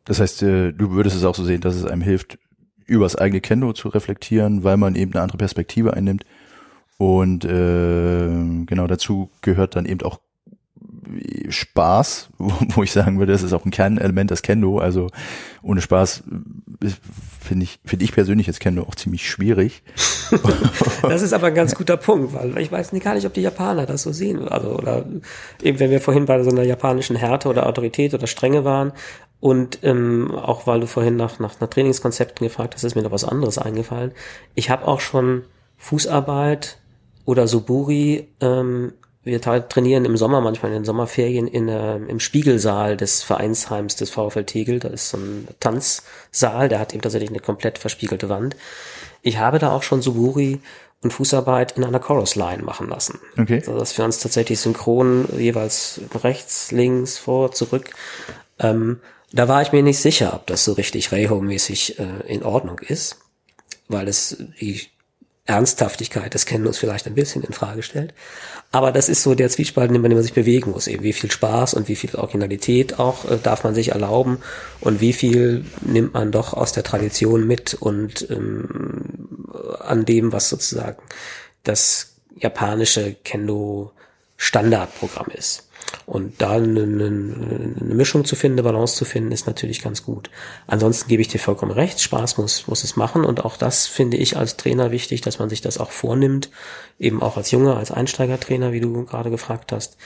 [0.04, 2.38] Das heißt, äh, du würdest es auch so sehen, dass es einem hilft,
[2.86, 6.24] über das eigene Kendo zu reflektieren, weil man eben eine andere Perspektive einnimmt.
[6.98, 10.20] Und äh, genau dazu gehört dann eben auch
[11.48, 14.78] Spaß, wo, ich sagen würde, das ist auch ein Kernelement des Kendo.
[14.78, 15.08] Also
[15.62, 16.24] ohne Spaß
[17.40, 19.82] finde ich, finde ich persönlich jetzt Kendo auch ziemlich schwierig.
[21.02, 23.86] das ist aber ein ganz guter Punkt, weil ich weiß gar nicht, ob die Japaner
[23.86, 24.48] das so sehen.
[24.48, 25.04] Also, oder
[25.62, 28.92] eben, wenn wir vorhin bei so einer japanischen Härte oder Autorität oder Strenge waren,
[29.38, 33.10] und ähm, auch weil du vorhin nach, nach, nach Trainingskonzepten gefragt hast, ist mir noch
[33.10, 34.12] was anderes eingefallen.
[34.54, 35.44] Ich habe auch schon
[35.76, 36.78] Fußarbeit
[37.26, 38.92] oder Suburi ähm,
[39.26, 44.08] wir trainieren im Sommer manchmal in den Sommerferien in, äh, im Spiegelsaal des Vereinsheims des
[44.08, 44.78] VfL Tegel.
[44.78, 48.54] Da ist so ein Tanzsaal, der hat eben tatsächlich eine komplett verspiegelte Wand.
[49.22, 50.60] Ich habe da auch schon Suburi
[51.02, 53.18] und Fußarbeit in einer Chorus Line machen lassen.
[53.36, 53.56] Okay.
[53.56, 57.90] Also dass wir uns tatsächlich synchron jeweils rechts, links, vor, zurück.
[58.60, 59.00] Ähm,
[59.32, 63.18] da war ich mir nicht sicher, ob das so richtig Reho-mäßig äh, in Ordnung ist,
[63.88, 64.82] weil es die
[65.46, 68.12] Ernsthaftigkeit des Kennens vielleicht ein bisschen in Frage stellt.
[68.72, 70.88] Aber das ist so der Zwiespalt, in dem man sich bewegen muss.
[70.88, 74.38] Eben wie viel Spaß und wie viel Originalität auch äh, darf man sich erlauben
[74.80, 79.46] und wie viel nimmt man doch aus der Tradition mit und ähm,
[79.80, 81.02] an dem, was sozusagen
[81.62, 83.92] das japanische Kendo
[84.36, 85.65] Standardprogramm ist.
[86.06, 90.30] Und da eine, eine, Mischung zu finden, eine Balance zu finden, ist natürlich ganz gut.
[90.66, 93.24] Ansonsten gebe ich dir vollkommen recht, Spaß muss, muss es machen.
[93.24, 96.50] Und auch das finde ich als Trainer wichtig, dass man sich das auch vornimmt,
[96.98, 99.96] eben auch als Junge, als Einsteigertrainer, wie du gerade gefragt hast,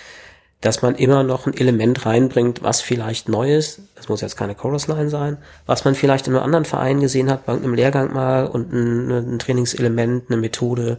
[0.60, 3.80] dass man immer noch ein Element reinbringt, was vielleicht neu ist.
[3.94, 7.30] Das muss jetzt keine Chorus Line sein, was man vielleicht in einem anderen Verein gesehen
[7.30, 10.98] hat, bei einem Lehrgang mal und ein, ein Trainingselement, eine Methode,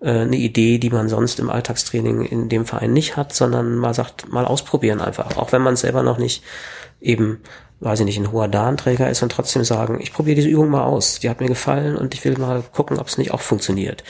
[0.00, 3.94] äh, eine Idee, die man sonst im Alltagstraining in dem Verein nicht hat, sondern mal
[3.94, 5.36] sagt, mal ausprobieren einfach.
[5.38, 6.42] Auch wenn man selber noch nicht
[7.00, 7.40] eben,
[7.80, 10.84] weiß ich nicht, ein hoher Dahnträger ist und trotzdem sagen, ich probiere diese Übung mal
[10.84, 11.20] aus.
[11.20, 14.04] Die hat mir gefallen und ich will mal gucken, ob es nicht auch funktioniert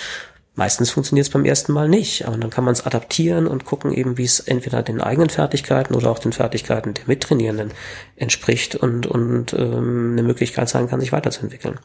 [0.61, 3.95] Meistens funktioniert es beim ersten Mal nicht, aber dann kann man es adaptieren und gucken
[3.95, 7.73] eben, wie es entweder den eigenen Fertigkeiten oder auch den Fertigkeiten der Mittrainierenden
[8.17, 11.81] entspricht und, und ähm, eine Möglichkeit sein kann, sich weiterzuentwickeln.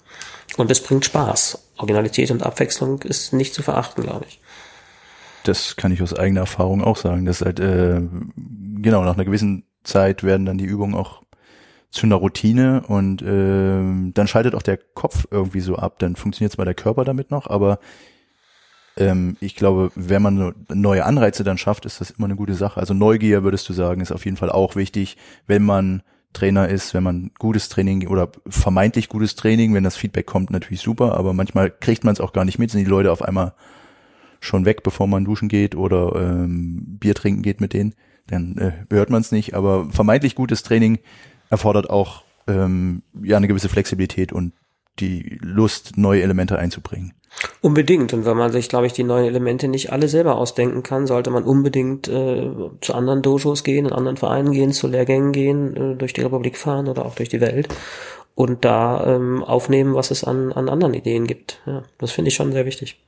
[0.57, 1.69] Und es bringt Spaß.
[1.77, 4.41] Originalität und Abwechslung ist nicht zu verachten, glaube ich.
[5.43, 7.23] Das kann ich aus eigener Erfahrung auch sagen.
[7.23, 8.01] Dass halt, äh,
[8.35, 11.21] genau, nach einer gewissen Zeit werden dann die Übungen auch
[11.91, 15.99] zu einer Routine und äh, dann schaltet auch der Kopf irgendwie so ab.
[15.99, 17.79] Dann funktioniert zwar der Körper damit noch, aber
[18.97, 22.79] ähm, ich glaube, wenn man neue Anreize dann schafft, ist das immer eine gute Sache.
[22.79, 26.01] Also Neugier, würdest du sagen, ist auf jeden Fall auch wichtig, wenn man
[26.33, 30.81] Trainer ist, wenn man gutes Training oder vermeintlich gutes Training, wenn das Feedback kommt, natürlich
[30.81, 33.53] super, aber manchmal kriegt man es auch gar nicht mit, sind die Leute auf einmal
[34.41, 37.95] schon weg, bevor man duschen geht oder ähm, Bier trinken geht mit denen,
[38.27, 39.55] dann äh, hört man es nicht.
[39.55, 40.99] Aber vermeintlich gutes Training
[41.49, 44.53] erfordert auch ähm, ja eine gewisse Flexibilität und
[44.99, 47.13] die Lust, neue Elemente einzubringen.
[47.61, 48.13] Unbedingt.
[48.13, 51.31] Und wenn man sich, glaube ich, die neuen Elemente nicht alle selber ausdenken kann, sollte
[51.31, 55.95] man unbedingt äh, zu anderen Dojos gehen, in anderen Vereinen gehen, zu Lehrgängen gehen, äh,
[55.95, 57.67] durch die Republik fahren oder auch durch die Welt
[58.35, 61.61] und da ähm, aufnehmen, was es an, an anderen Ideen gibt.
[61.65, 63.01] Ja, das finde ich schon sehr wichtig.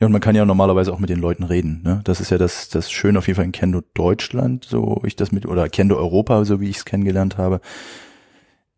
[0.00, 1.82] Ja, und man kann ja normalerweise auch mit den Leuten reden.
[1.84, 2.00] Ne?
[2.04, 5.30] Das ist ja das, das Schöne auf jeden Fall in Kendo Deutschland, so ich das
[5.30, 7.60] mit, oder Kendo Europa, so wie ich es kennengelernt habe.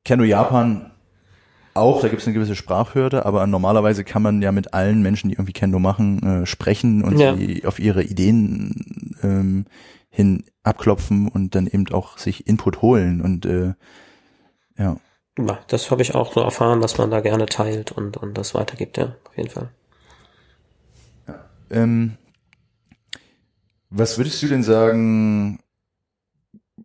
[0.04, 0.90] Kendo Japan
[1.76, 5.28] auch, da gibt es eine gewisse Sprachhürde, aber normalerweise kann man ja mit allen Menschen,
[5.28, 7.36] die irgendwie Kendo machen, äh, sprechen und ja.
[7.36, 9.66] sie auf ihre Ideen ähm,
[10.08, 13.74] hin abklopfen und dann eben auch sich Input holen und äh,
[14.78, 14.96] ja.
[15.38, 18.54] Ja, das habe ich auch so erfahren, dass man da gerne teilt und, und das
[18.54, 19.68] weitergibt, ja, auf jeden Fall.
[21.28, 21.44] Ja.
[21.70, 22.16] Ähm,
[23.90, 25.58] was würdest du denn sagen,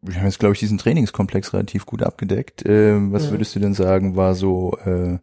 [0.01, 2.65] wir haben jetzt, glaube ich, diesen Trainingskomplex relativ gut abgedeckt.
[2.65, 3.31] Äh, was ja.
[3.31, 5.19] würdest du denn sagen, war so äh,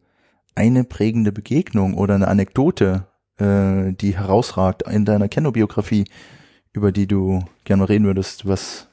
[0.55, 3.07] eine prägende Begegnung oder eine Anekdote,
[3.39, 6.05] äh, die herausragt in deiner Kenno-Biografie,
[6.73, 8.47] über die du gerne reden würdest?
[8.47, 8.87] Was?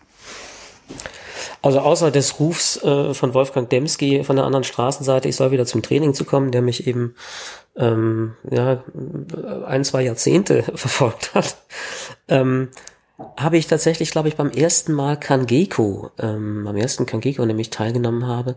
[1.61, 5.65] Also außer des Rufs äh, von Wolfgang Demski von der anderen Straßenseite, ich soll wieder
[5.65, 7.15] zum Training zu kommen, der mich eben
[7.75, 8.83] ähm, ja
[9.65, 11.57] ein zwei Jahrzehnte verfolgt hat.
[12.27, 12.69] Ähm,
[13.37, 18.27] habe ich tatsächlich, glaube ich, beim ersten Mal Kangeko, ähm, beim ersten Kangeko nämlich teilgenommen
[18.27, 18.55] habe,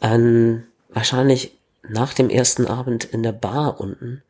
[0.00, 1.58] an wahrscheinlich
[1.88, 4.22] nach dem ersten Abend in der Bar unten,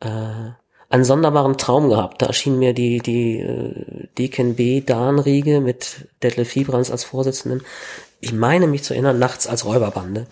[0.00, 0.52] äh,
[0.88, 2.22] einen sonderbaren Traum gehabt.
[2.22, 4.82] Da erschien mir die, die äh, Deacon B.
[4.82, 7.62] Dahnriege mit Detlef Fiebrans als Vorsitzenden.
[8.20, 10.26] Ich meine mich zu erinnern, nachts als Räuberbande,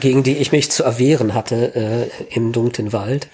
[0.00, 3.28] gegen die ich mich zu erwehren hatte äh, im dunklen Wald.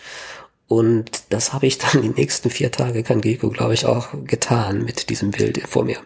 [0.68, 5.08] Und das habe ich dann die nächsten vier Tage Kangeko, glaube ich, auch getan mit
[5.08, 5.96] diesem Bild vor mir.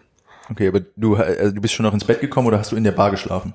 [0.49, 2.83] Okay, aber du, also du bist schon noch ins Bett gekommen oder hast du in
[2.83, 3.53] der Bar geschlafen?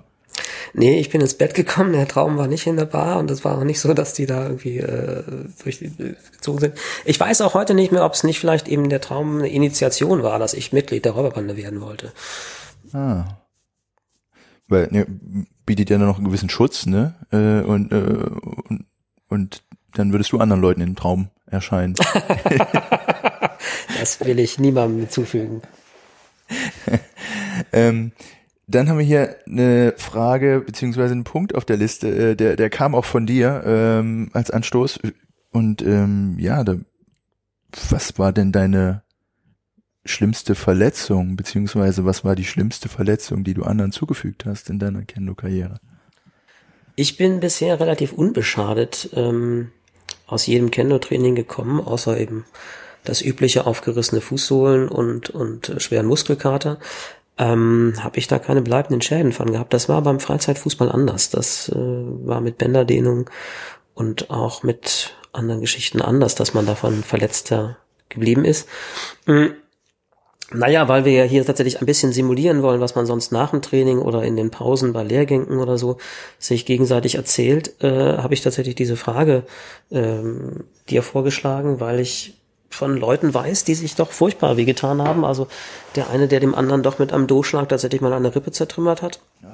[0.75, 3.45] Nee, ich bin ins Bett gekommen, der Traum war nicht in der Bar und es
[3.45, 5.23] war auch nicht so, dass die da irgendwie äh,
[5.63, 6.75] durchgezogen sind.
[7.07, 10.23] Ich weiß auch heute nicht mehr, ob es nicht vielleicht eben der Traum eine Initiation
[10.23, 12.13] war, dass ich Mitglied der Räuberbande werden wollte.
[12.93, 13.39] Ah.
[14.69, 15.07] Weil, ne,
[15.65, 17.15] bietet ja noch einen gewissen Schutz, ne?
[17.31, 17.97] Äh, und, äh,
[18.69, 18.85] und,
[19.29, 19.63] und
[19.95, 21.95] dann würdest du anderen Leuten im Traum erscheinen.
[23.99, 25.63] das will ich niemandem hinzufügen.
[27.73, 28.13] ähm,
[28.67, 32.71] dann haben wir hier eine Frage beziehungsweise einen Punkt auf der Liste, äh, der, der
[32.71, 35.01] kam auch von dir ähm, als Anstoß.
[35.51, 36.77] Und ähm, ja, da,
[37.89, 39.03] was war denn deine
[40.05, 45.03] schlimmste Verletzung, beziehungsweise was war die schlimmste Verletzung, die du anderen zugefügt hast in deiner
[45.03, 45.81] Kendo-Karriere?
[46.95, 49.71] Ich bin bisher relativ unbeschadet ähm,
[50.29, 52.45] aus jedem Kendo-Training gekommen, außer eben
[53.05, 56.79] das übliche aufgerissene Fußsohlen und, und äh, schweren Muskelkater,
[57.39, 59.73] ähm, habe ich da keine bleibenden Schäden von gehabt.
[59.73, 61.31] Das war beim Freizeitfußball anders.
[61.31, 63.31] Das äh, war mit Bänderdehnung
[63.95, 68.69] und auch mit anderen Geschichten anders, dass man davon verletzter geblieben ist.
[69.27, 69.55] Mhm.
[70.51, 73.61] Naja, weil wir ja hier tatsächlich ein bisschen simulieren wollen, was man sonst nach dem
[73.61, 75.99] Training oder in den Pausen bei Lehrgängen oder so
[76.39, 79.45] sich gegenseitig erzählt, äh, habe ich tatsächlich diese Frage
[79.91, 82.39] ähm, dir vorgeschlagen, weil ich
[82.71, 85.25] von Leuten weiß, die sich doch furchtbar wehgetan haben.
[85.25, 85.49] Also
[85.97, 89.21] der eine, der dem anderen doch mit einem Doschlag tatsächlich mal eine Rippe zertrümmert hat.
[89.43, 89.51] Ja.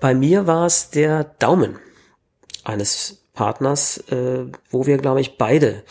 [0.00, 1.78] Bei mir war es der Daumen
[2.64, 5.82] eines Partners, äh, wo wir, glaube ich, beide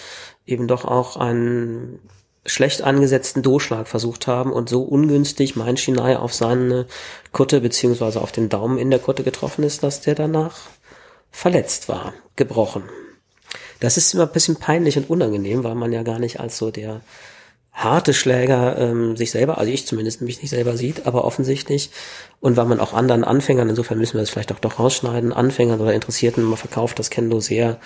[0.46, 2.00] eben doch auch einen
[2.46, 6.88] schlecht angesetzten Doschlag versucht haben und so ungünstig mein Shinai auf seine
[7.32, 10.58] Kutte beziehungsweise auf den Daumen in der Kutte getroffen ist, dass der danach
[11.30, 12.84] verletzt war, gebrochen.
[13.80, 16.72] Das ist immer ein bisschen peinlich und unangenehm, weil man ja gar nicht als so
[16.72, 17.02] der
[17.74, 21.90] harte Schläger ähm, sich selber, also ich zumindest mich nicht selber sieht, aber offensichtlich
[22.42, 25.80] und weil man auch anderen Anfängern, insofern müssen wir das vielleicht auch doch rausschneiden, Anfängern
[25.80, 27.80] oder Interessierten, man verkauft das Kendo sehr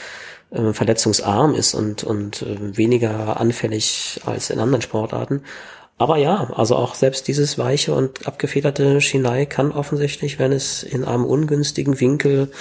[0.51, 5.41] äh, verletzungsarm ist und, und äh, weniger anfällig als in anderen Sportarten.
[5.97, 11.05] Aber ja, also auch selbst dieses weiche und abgefederte Shinai kann offensichtlich, wenn es in
[11.05, 12.51] einem ungünstigen Winkel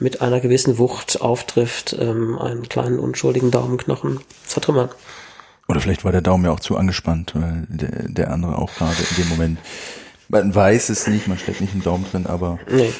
[0.00, 4.88] mit einer gewissen Wucht auftrifft, ähm, einen kleinen unschuldigen Daumenknochen zertrümmern.
[5.68, 8.96] Oder vielleicht war der Daumen ja auch zu angespannt, weil der, der andere auch gerade
[9.10, 9.58] in dem Moment.
[10.28, 12.92] Man weiß es nicht, man steckt nicht einen Daumen drin, aber Nee.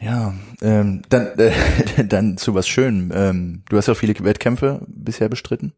[0.00, 1.52] Ja, ähm, dann, äh,
[2.04, 3.12] dann zu was Schönem.
[3.14, 5.72] Ähm, du hast ja viele Wettkämpfe bisher bestritten.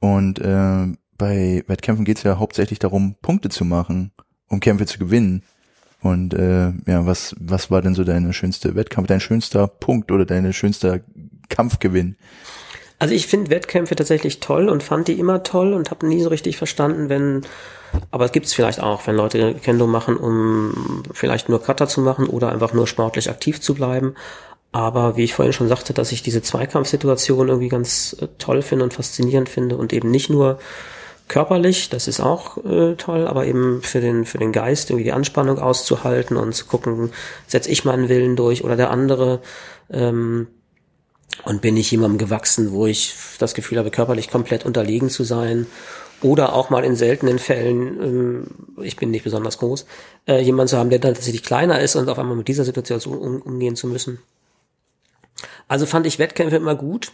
[0.00, 0.86] Und äh,
[1.18, 4.12] bei Wettkämpfen geht es ja hauptsächlich darum, Punkte zu machen,
[4.48, 5.42] um Kämpfe zu gewinnen.
[6.00, 10.24] Und äh, ja, was, was war denn so deine schönste Wettkampf, dein schönster Punkt oder
[10.24, 11.00] deine schönster
[11.48, 12.16] Kampfgewinn?
[12.98, 16.28] Also ich finde Wettkämpfe tatsächlich toll und fand die immer toll und habe nie so
[16.28, 17.42] richtig verstanden, wenn,
[18.10, 22.00] aber es gibt es vielleicht auch, wenn Leute Kendo machen, um vielleicht nur Cutter zu
[22.00, 24.14] machen oder einfach nur sportlich aktiv zu bleiben.
[24.72, 28.84] Aber wie ich vorhin schon sagte, dass ich diese Zweikampfsituation irgendwie ganz äh, toll finde
[28.84, 30.58] und faszinierend finde und eben nicht nur
[31.28, 35.12] körperlich, das ist auch äh, toll, aber eben für den, für den Geist irgendwie die
[35.12, 37.12] Anspannung auszuhalten und zu gucken,
[37.46, 39.40] setze ich meinen Willen durch oder der andere.
[39.90, 40.48] Ähm,
[41.44, 45.66] und bin ich jemandem gewachsen, wo ich das Gefühl habe, körperlich komplett unterlegen zu sein.
[46.20, 48.46] Oder auch mal in seltenen Fällen, ähm,
[48.82, 49.86] ich bin nicht besonders groß,
[50.26, 53.18] äh, jemand zu haben, der dann tatsächlich kleiner ist und auf einmal mit dieser Situation
[53.18, 54.18] um, umgehen zu müssen.
[55.68, 57.12] Also fand ich Wettkämpfe immer gut.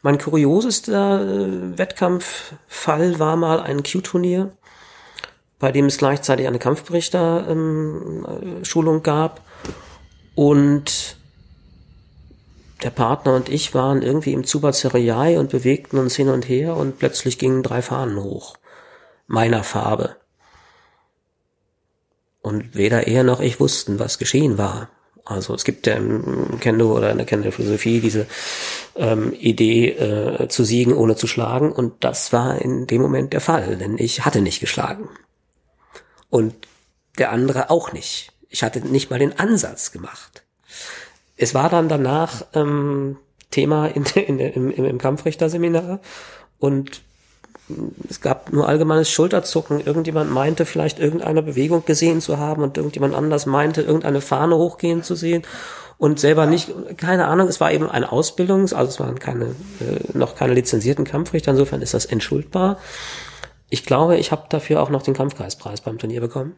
[0.00, 4.52] Mein kuriosester äh, Wettkampffall war mal ein Q-Turnier,
[5.58, 9.42] bei dem es gleichzeitig eine Kampfberichterschulung ähm, Schulung gab.
[10.34, 11.16] Und
[12.82, 16.98] der Partner und ich waren irgendwie im Zubazeriai und bewegten uns hin und her und
[16.98, 18.56] plötzlich gingen drei Fahnen hoch.
[19.26, 20.16] Meiner Farbe.
[22.42, 24.90] Und weder er noch ich wussten, was geschehen war.
[25.24, 28.26] Also es gibt ja im Kendo oder in der Kendo-Philosophie diese
[28.94, 31.72] ähm, Idee äh, zu siegen, ohne zu schlagen.
[31.72, 35.08] Und das war in dem Moment der Fall, denn ich hatte nicht geschlagen.
[36.30, 36.54] Und
[37.18, 38.32] der andere auch nicht.
[38.48, 40.45] Ich hatte nicht mal den Ansatz gemacht.
[41.36, 43.18] Es war dann danach ähm,
[43.50, 46.00] Thema in, in, im, im Kampfrichterseminar
[46.58, 47.02] und
[48.08, 49.80] es gab nur allgemeines Schulterzucken.
[49.84, 55.02] Irgendjemand meinte vielleicht irgendeine Bewegung gesehen zu haben und irgendjemand anders meinte irgendeine Fahne hochgehen
[55.02, 55.42] zu sehen
[55.98, 59.46] und selber nicht, keine Ahnung, es war eben eine Ausbildung, also es waren keine,
[59.80, 62.78] äh, noch keine lizenzierten Kampfrichter, insofern ist das entschuldbar.
[63.70, 66.54] Ich glaube, ich habe dafür auch noch den Kampfkreispreis beim Turnier bekommen.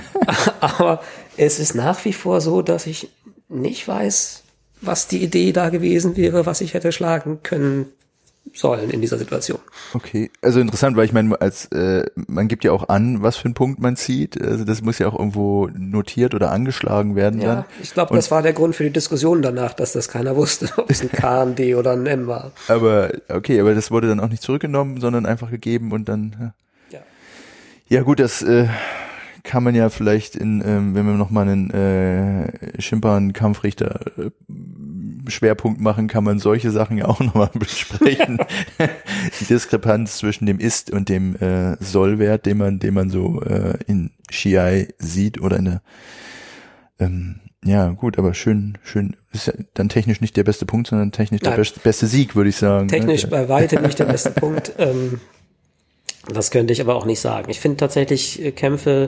[0.60, 1.00] Aber
[1.36, 3.10] es ist nach wie vor so, dass ich
[3.48, 4.42] nicht weiß,
[4.80, 7.86] was die Idee da gewesen wäre, was ich hätte schlagen können
[8.52, 9.58] sollen in dieser Situation.
[9.94, 13.46] Okay, also interessant, weil ich meine, als äh, man gibt ja auch an, was für
[13.46, 14.40] einen Punkt man zieht.
[14.40, 17.40] Also das muss ja auch irgendwo notiert oder angeschlagen werden.
[17.40, 17.64] Ja, dann.
[17.82, 20.90] ich glaube, das war der Grund für die Diskussion danach, dass das keiner wusste, ob
[20.90, 22.52] es ein K, ein D oder ein M war.
[22.68, 26.36] Aber okay, aber das wurde dann auch nicht zurückgenommen, sondern einfach gegeben und dann.
[26.90, 26.98] Ja.
[26.98, 27.04] Ja,
[27.88, 28.68] ja gut, das äh,
[29.44, 34.30] kann man ja vielleicht in, ähm, wenn wir noch mal einen äh, Schimpan-Kampfrichter äh,
[35.30, 38.38] Schwerpunkt machen, kann man solche Sachen ja auch nochmal besprechen.
[39.40, 43.78] Die Diskrepanz zwischen dem Ist und dem äh, Sollwert, den man, den man so äh,
[43.86, 45.82] in Shiai sieht oder in der
[46.98, 49.16] ähm, ja, gut, aber schön, schön.
[49.32, 51.60] Ist ja dann technisch nicht der beste Punkt, sondern technisch der Nein.
[51.60, 52.88] beste, beste Sieg, würde ich sagen.
[52.88, 53.30] Technisch ne?
[53.30, 54.72] bei weitem nicht der beste Punkt.
[54.78, 55.20] Ähm,
[56.28, 57.50] das könnte ich aber auch nicht sagen.
[57.50, 59.06] Ich finde tatsächlich äh, Kämpfe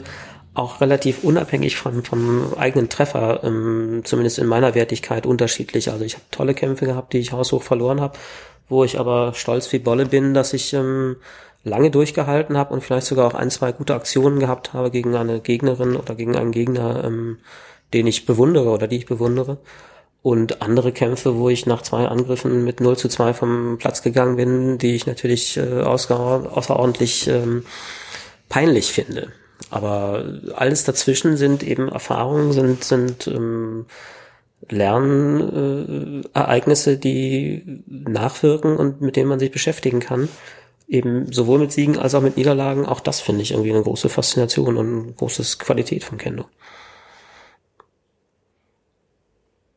[0.54, 5.90] auch relativ unabhängig vom, vom eigenen Treffer, ähm, zumindest in meiner Wertigkeit, unterschiedlich.
[5.90, 8.18] Also ich habe tolle Kämpfe gehabt, die ich haushoch verloren habe,
[8.68, 11.16] wo ich aber stolz wie Bolle bin, dass ich ähm,
[11.64, 15.40] lange durchgehalten habe und vielleicht sogar auch ein, zwei gute Aktionen gehabt habe gegen eine
[15.40, 17.38] Gegnerin oder gegen einen Gegner, ähm,
[17.92, 19.58] den ich bewundere oder die ich bewundere.
[20.26, 24.34] Und andere Kämpfe, wo ich nach zwei Angriffen mit 0 zu 2 vom Platz gegangen
[24.34, 27.64] bin, die ich natürlich äh, außer, außerordentlich ähm,
[28.48, 29.28] peinlich finde.
[29.70, 30.24] Aber
[30.56, 33.86] alles dazwischen sind eben Erfahrungen, sind, sind ähm,
[34.68, 40.28] Lernereignisse, äh, die nachwirken und mit denen man sich beschäftigen kann.
[40.88, 42.84] Eben sowohl mit Siegen als auch mit Niederlagen.
[42.84, 46.46] Auch das finde ich irgendwie eine große Faszination und eine große Qualität von Kendo.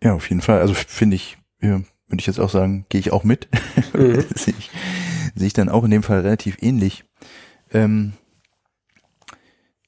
[0.03, 0.59] Ja, auf jeden Fall.
[0.59, 3.47] Also finde ich, ja, würde ich jetzt auch sagen, gehe ich auch mit.
[3.93, 4.23] Mhm.
[4.35, 4.69] sehe ich,
[5.35, 7.03] sehe ich dann auch in dem Fall relativ ähnlich.
[7.71, 8.13] Ähm,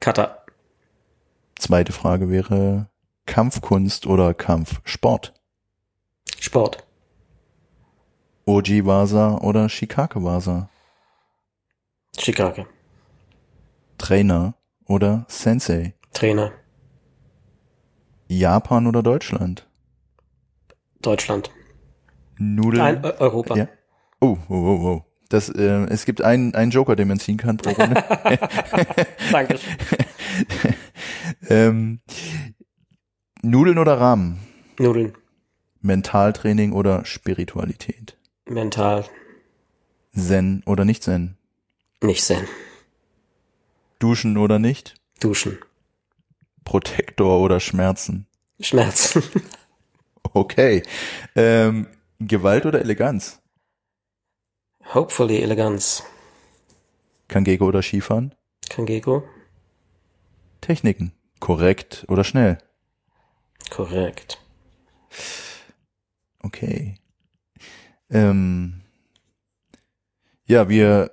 [0.00, 0.38] Kata.
[1.58, 2.88] Zweite Frage wäre
[3.26, 5.34] Kampfkunst oder Kampfsport?
[6.40, 6.86] Sport.
[8.46, 10.70] Oji Wasa oder Shikake Wasa?
[12.18, 12.66] Shikake.
[13.98, 14.54] Trainer
[14.86, 15.94] oder Sensei?
[16.14, 16.52] Trainer.
[18.28, 19.66] Japan oder Deutschland?
[21.02, 21.50] Deutschland.
[22.38, 22.82] Nudeln.
[22.82, 23.56] Nein, Eu- Europa.
[23.56, 23.68] Ja.
[24.20, 25.04] Oh, oh, oh, oh.
[25.28, 28.02] Das, äh, es gibt einen, einen Joker, den man ziehen kann pro Runde.
[29.32, 29.58] Danke.
[31.48, 32.00] ähm,
[33.42, 34.38] Nudeln oder Rahmen?
[34.78, 35.12] Nudeln.
[35.80, 38.16] Mentaltraining oder Spiritualität?
[38.46, 39.04] Mental.
[40.16, 41.36] Zen oder nicht Zen?
[42.02, 42.46] Nicht Zen.
[43.98, 44.94] Duschen oder nicht?
[45.20, 45.58] Duschen.
[46.68, 48.26] Protektor oder Schmerzen?
[48.60, 49.22] Schmerzen.
[50.34, 50.82] Okay.
[51.34, 51.86] Ähm,
[52.18, 53.40] Gewalt oder Eleganz?
[54.92, 56.02] Hopefully Eleganz.
[57.28, 58.34] Kangeko oder Skifahren?
[58.68, 59.24] Kangeko.
[60.60, 61.12] Techniken.
[61.40, 62.58] Korrekt oder schnell?
[63.70, 64.38] Korrekt.
[66.42, 66.96] Okay.
[68.10, 68.82] Ähm,
[70.44, 71.12] ja, wir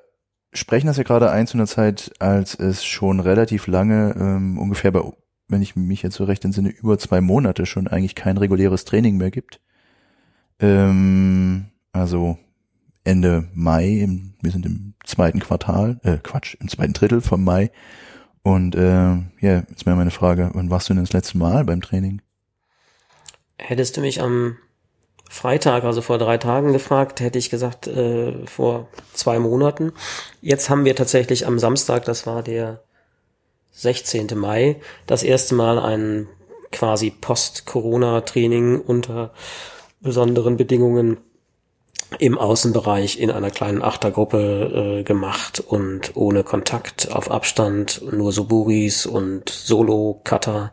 [0.52, 4.92] sprechen das ja gerade ein zu einer Zeit, als es schon relativ lange, ähm, ungefähr
[4.92, 5.02] bei,
[5.48, 9.18] wenn ich mich jetzt so recht entsinne, über zwei Monate schon eigentlich kein reguläres Training
[9.18, 9.60] mehr gibt.
[10.60, 12.38] Ähm, also
[13.04, 17.72] Ende Mai, im, wir sind im zweiten Quartal, äh, Quatsch, im zweiten Drittel vom Mai.
[18.42, 21.82] Und äh, ja, jetzt wäre meine Frage, wann warst du denn das letzte Mal beim
[21.82, 22.22] Training?
[23.58, 24.58] Hättest du mich am
[25.30, 29.94] Freitag, also vor drei Tagen gefragt, hätte ich gesagt, äh, vor zwei Monaten.
[30.42, 32.85] Jetzt haben wir tatsächlich am Samstag, das war der
[33.76, 34.28] 16.
[34.36, 36.28] Mai, das erste Mal ein
[36.72, 39.32] quasi Post-Corona-Training unter
[40.02, 41.18] besonderen Bedingungen
[42.20, 49.06] im Außenbereich in einer kleinen Achtergruppe äh, gemacht und ohne Kontakt auf Abstand, nur Suburis
[49.06, 50.72] und Solo-Cutter.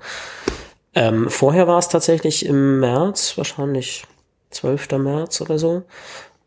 [0.95, 4.05] Ähm, vorher war es tatsächlich im März, wahrscheinlich
[4.51, 4.91] 12.
[4.99, 5.83] März oder so.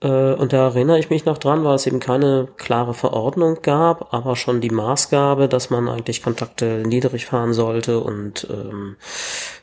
[0.06, 4.14] Äh, und da erinnere ich mich noch dran, weil es eben keine klare Verordnung gab,
[4.14, 8.98] aber schon die Maßgabe, dass man eigentlich Kontakte niedrig fahren sollte und ähm,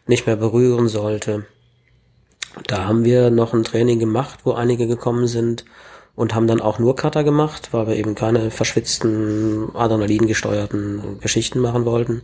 [0.07, 1.47] nicht mehr berühren sollte.
[2.66, 5.64] Da haben wir noch ein Training gemacht, wo einige gekommen sind
[6.16, 11.84] und haben dann auch nur Cutter gemacht, weil wir eben keine verschwitzten, adrenalingesteuerten Geschichten machen
[11.86, 12.22] wollten.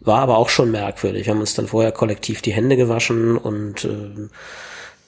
[0.00, 1.26] War aber auch schon merkwürdig.
[1.26, 4.28] Wir haben uns dann vorher kollektiv die Hände gewaschen und äh,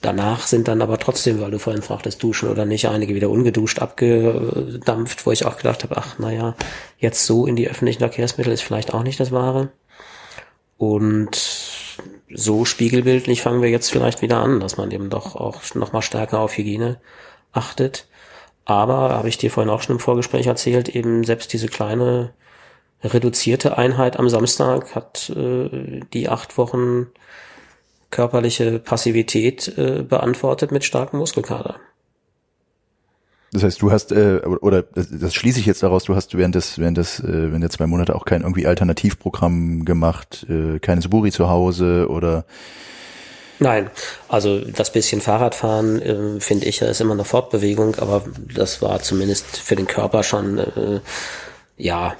[0.01, 3.79] danach sind dann aber trotzdem, weil du vorhin fragtest, duschen oder nicht, einige wieder ungeduscht
[3.79, 6.55] abgedampft, wo ich auch gedacht habe, ach naja,
[6.99, 9.69] jetzt so in die öffentlichen Verkehrsmittel ist vielleicht auch nicht das Wahre.
[10.77, 11.35] Und
[12.29, 16.01] so spiegelbildlich fangen wir jetzt vielleicht wieder an, dass man eben doch auch noch mal
[16.01, 16.99] stärker auf Hygiene
[17.51, 18.07] achtet.
[18.65, 22.33] Aber, habe ich dir vorhin auch schon im Vorgespräch erzählt, eben selbst diese kleine
[23.03, 27.07] reduzierte Einheit am Samstag hat äh, die acht Wochen
[28.09, 31.75] körperliche Passivität äh, beantwortet mit starkem Muskelkater.
[33.53, 36.55] Das heißt, du hast, äh, oder das, das schließe ich jetzt daraus, du hast während
[36.55, 41.01] des, während des, äh, während der zwei Monate auch kein irgendwie Alternativprogramm gemacht, äh, keine
[41.01, 42.45] Suburi zu Hause oder
[43.59, 43.89] Nein,
[44.27, 49.01] also das bisschen Fahrradfahren äh, finde ich ja ist immer eine Fortbewegung, aber das war
[49.01, 50.99] zumindest für den Körper schon äh,
[51.75, 52.15] ja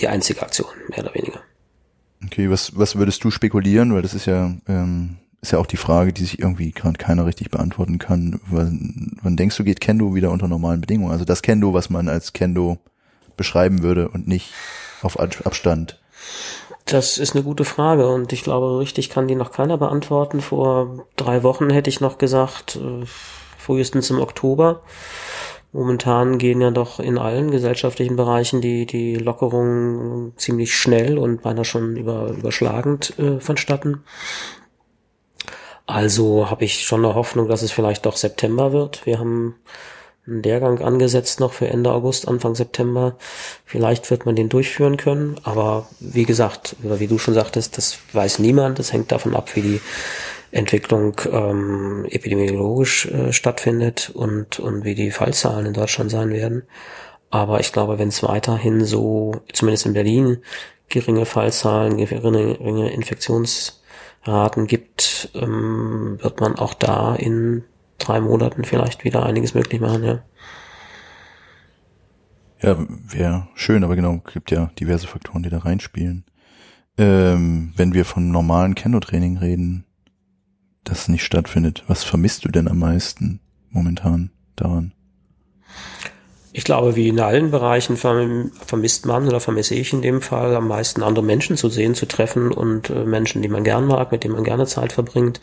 [0.00, 1.40] die einzige Aktion, mehr oder weniger.
[2.26, 3.94] Okay, was, was würdest du spekulieren?
[3.94, 7.26] Weil das ist ja, ähm, ist ja auch die Frage, die sich irgendwie gerade keiner
[7.26, 8.40] richtig beantworten kann.
[8.50, 11.12] Wann, wann denkst du, geht Kendo wieder unter normalen Bedingungen?
[11.12, 12.78] Also das Kendo, was man als Kendo
[13.36, 14.52] beschreiben würde und nicht
[15.02, 16.00] auf Ab- Abstand.
[16.84, 20.40] Das ist eine gute Frage und ich glaube, richtig kann die noch keiner beantworten.
[20.40, 23.04] Vor drei Wochen hätte ich noch gesagt, äh,
[23.58, 24.82] frühestens im Oktober.
[25.76, 31.66] Momentan gehen ja doch in allen gesellschaftlichen Bereichen die, die Lockerungen ziemlich schnell und beinahe
[31.66, 34.02] schon über, überschlagend äh, vonstatten.
[35.84, 39.04] Also habe ich schon eine Hoffnung, dass es vielleicht doch September wird.
[39.04, 39.56] Wir haben
[40.26, 43.16] einen Lehrgang angesetzt noch für Ende August, Anfang September.
[43.66, 47.98] Vielleicht wird man den durchführen können, aber wie gesagt, oder wie du schon sagtest, das
[48.14, 48.78] weiß niemand.
[48.78, 49.80] Das hängt davon ab, wie die
[50.52, 56.62] Entwicklung ähm, epidemiologisch äh, stattfindet und, und wie die Fallzahlen in Deutschland sein werden.
[57.30, 60.38] Aber ich glaube, wenn es weiterhin so, zumindest in Berlin,
[60.88, 67.64] geringe Fallzahlen, geringe, geringe Infektionsraten gibt, ähm, wird man auch da in
[67.98, 70.22] drei Monaten vielleicht wieder einiges möglich machen, ja.
[72.62, 76.24] Ja, wäre schön, aber genau, gibt ja diverse Faktoren, die da reinspielen.
[76.98, 79.85] ähm, wenn wir von normalen Kendo-Training reden,
[80.88, 84.92] das nicht stattfindet, was vermisst du denn am meisten momentan daran?
[86.52, 90.68] Ich glaube, wie in allen Bereichen vermisst man oder vermisse ich in dem Fall am
[90.68, 94.24] meisten andere Menschen zu sehen, zu treffen und äh, Menschen, die man gern mag, mit
[94.24, 95.42] denen man gerne Zeit verbringt,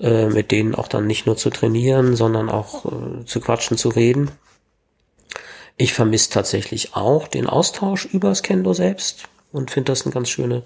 [0.00, 3.90] äh, mit denen auch dann nicht nur zu trainieren, sondern auch äh, zu quatschen, zu
[3.90, 4.30] reden.
[5.76, 10.62] Ich vermisse tatsächlich auch den Austausch übers Kendo selbst und finde das eine ganz schöne,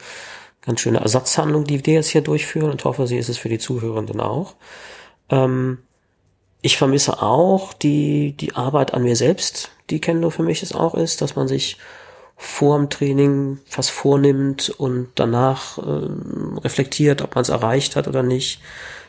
[0.64, 3.58] ganz schöne Ersatzhandlung, die wir jetzt hier durchführen und hoffe, sie ist es für die
[3.58, 4.54] Zuhörenden auch.
[5.30, 5.78] Ähm,
[6.62, 10.94] ich vermisse auch die, die Arbeit an mir selbst, die Kendo für mich es auch
[10.94, 11.78] ist, dass man sich
[12.36, 15.82] vor dem Training was vornimmt und danach äh,
[16.60, 18.60] reflektiert, ob man es erreicht hat oder nicht,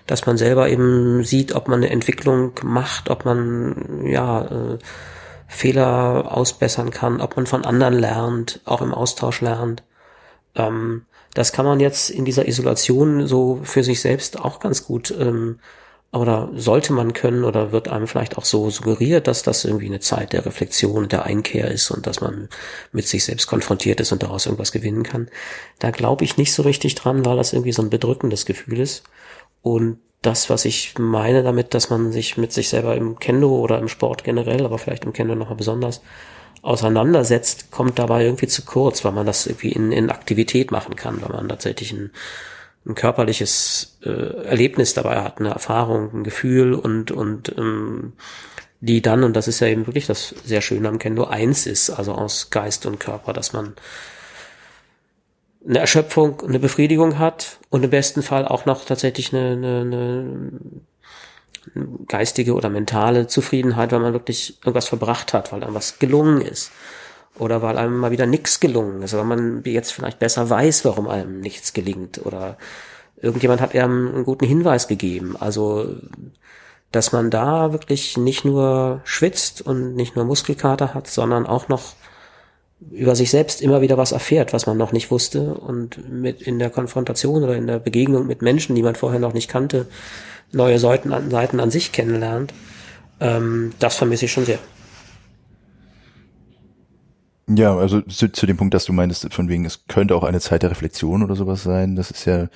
[0.05, 4.77] dass man selber eben sieht, ob man eine Entwicklung macht, ob man ja äh,
[5.47, 9.83] Fehler ausbessern kann, ob man von anderen lernt, auch im Austausch lernt.
[10.55, 15.13] Ähm, das kann man jetzt in dieser Isolation so für sich selbst auch ganz gut
[15.19, 15.59] ähm,
[16.13, 19.99] oder sollte man können oder wird einem vielleicht auch so suggeriert, dass das irgendwie eine
[19.99, 22.47] Zeit der Reflexion, der Einkehr ist und dass man
[22.93, 25.27] mit sich selbst konfrontiert ist und daraus irgendwas gewinnen kann.
[25.79, 29.03] Da glaube ich nicht so richtig dran, weil das irgendwie so ein bedrückendes Gefühl ist.
[29.61, 33.77] Und das, was ich meine damit, dass man sich mit sich selber im Kendo oder
[33.77, 36.01] im Sport generell, aber vielleicht im Kendo nochmal besonders
[36.65, 41.21] auseinandersetzt, kommt dabei irgendwie zu kurz, weil man das irgendwie in, in Aktivität machen kann,
[41.21, 42.11] weil man tatsächlich ein
[42.85, 48.13] ein körperliches äh, Erlebnis dabei hat, eine Erfahrung, ein Gefühl und, und ähm,
[48.79, 51.89] die dann, und das ist ja eben wirklich das sehr Schöne am Kendo, eins ist,
[51.89, 53.73] also aus Geist und Körper, dass man
[55.67, 60.51] eine Erschöpfung, eine Befriedigung hat und im besten Fall auch noch tatsächlich eine, eine, eine
[62.07, 66.71] geistige oder mentale Zufriedenheit, weil man wirklich irgendwas verbracht hat, weil dann was gelungen ist.
[67.37, 71.09] Oder weil einem mal wieder nichts gelungen ist, weil man jetzt vielleicht besser weiß, warum
[71.09, 72.25] einem nichts gelingt.
[72.25, 72.57] Oder
[73.21, 75.35] irgendjemand hat einem einen guten Hinweis gegeben.
[75.37, 75.95] Also,
[76.91, 81.95] dass man da wirklich nicht nur schwitzt und nicht nur Muskelkater hat, sondern auch noch
[82.91, 85.55] über sich selbst immer wieder was erfährt, was man noch nicht wusste.
[85.55, 89.33] Und mit in der Konfrontation oder in der Begegnung mit Menschen, die man vorher noch
[89.33, 89.87] nicht kannte,
[90.55, 92.53] neue Seiten an, Seiten an sich kennenlernt.
[93.19, 94.59] Ähm, das vermisse ich schon sehr.
[97.47, 100.39] Ja, also zu, zu, dem Punkt, dass du meinst, von wegen, es könnte auch eine
[100.39, 102.47] Zeit der Reflexion oder sowas sein, das ist ja,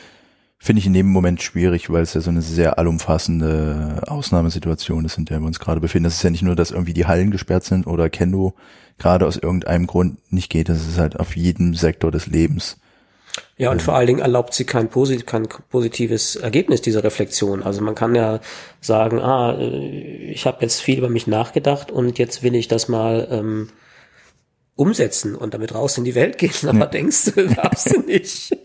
[0.57, 5.19] finde ich in dem Moment schwierig, weil es ja so eine sehr allumfassende Ausnahmesituation ist,
[5.19, 6.05] in der wir uns gerade befinden.
[6.05, 8.55] Das ist ja nicht nur, dass irgendwie die Hallen gesperrt sind oder Kendo
[8.97, 12.77] gerade aus irgendeinem Grund nicht geht, das ist halt auf jedem Sektor des Lebens.
[13.57, 17.63] Ja, und vor allen Dingen erlaubt sie kein, posit kein positives Ergebnis dieser Reflexion.
[17.63, 18.39] Also man kann ja
[18.81, 22.87] sagen, ah, äh, ich habe jetzt viel über mich nachgedacht und jetzt will ich das
[22.87, 23.69] mal ähm,
[24.75, 26.85] umsetzen und damit raus in die Welt gehen, aber ja.
[26.85, 28.57] denkst du, darfst du nicht.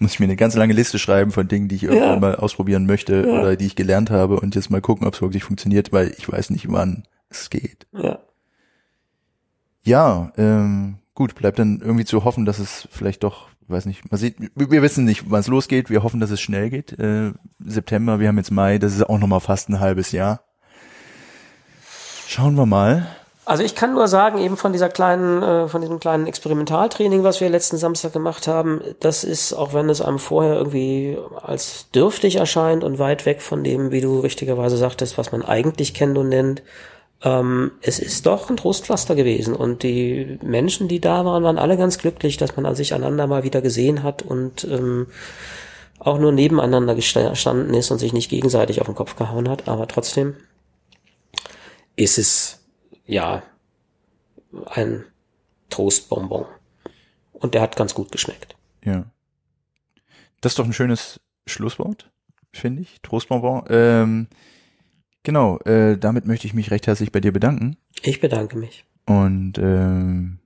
[0.00, 2.18] Muss ich mir eine ganz lange Liste schreiben von Dingen, die ich irgendwann ja.
[2.18, 3.40] mal ausprobieren möchte ja.
[3.40, 6.30] oder die ich gelernt habe und jetzt mal gucken, ob es wirklich funktioniert, weil ich
[6.30, 7.86] weiß nicht, wann es geht.
[7.92, 8.18] Ja.
[9.84, 14.18] Ja, ähm, gut, bleibt dann irgendwie zu hoffen, dass es vielleicht doch, weiß nicht, man
[14.18, 16.98] sieht, wir wissen nicht, wann es losgeht, wir hoffen, dass es schnell geht.
[16.98, 20.40] Äh, September, wir haben jetzt Mai, das ist auch nochmal fast ein halbes Jahr.
[22.26, 23.06] Schauen wir mal.
[23.44, 27.40] Also ich kann nur sagen, eben von dieser kleinen, äh, von diesem kleinen Experimentaltraining, was
[27.40, 32.36] wir letzten Samstag gemacht haben, das ist, auch wenn es einem vorher irgendwie als dürftig
[32.36, 36.28] erscheint und weit weg von dem, wie du richtigerweise sagtest, was man eigentlich kennt und
[36.28, 36.62] nennt,
[37.22, 39.54] ähm, es ist doch ein Trostpflaster gewesen.
[39.54, 43.44] Und die Menschen, die da waren, waren alle ganz glücklich, dass man sich einander mal
[43.44, 45.06] wieder gesehen hat und ähm,
[45.98, 49.68] auch nur nebeneinander gestanden ist und sich nicht gegenseitig auf den Kopf gehauen hat.
[49.68, 50.34] Aber trotzdem
[51.94, 52.60] ist es
[53.06, 53.42] ja,
[54.66, 55.04] ein
[55.70, 56.46] Toastbonbon.
[57.32, 58.56] Und der hat ganz gut geschmeckt.
[58.84, 59.04] Ja.
[60.40, 62.10] Das ist doch ein schönes Schlusswort,
[62.52, 63.00] finde ich.
[63.02, 63.64] Trostbonbon.
[63.68, 64.28] Ähm,
[65.22, 67.76] genau, äh, damit möchte ich mich recht herzlich bei dir bedanken.
[68.02, 68.84] Ich bedanke mich.
[69.06, 70.38] Und ähm,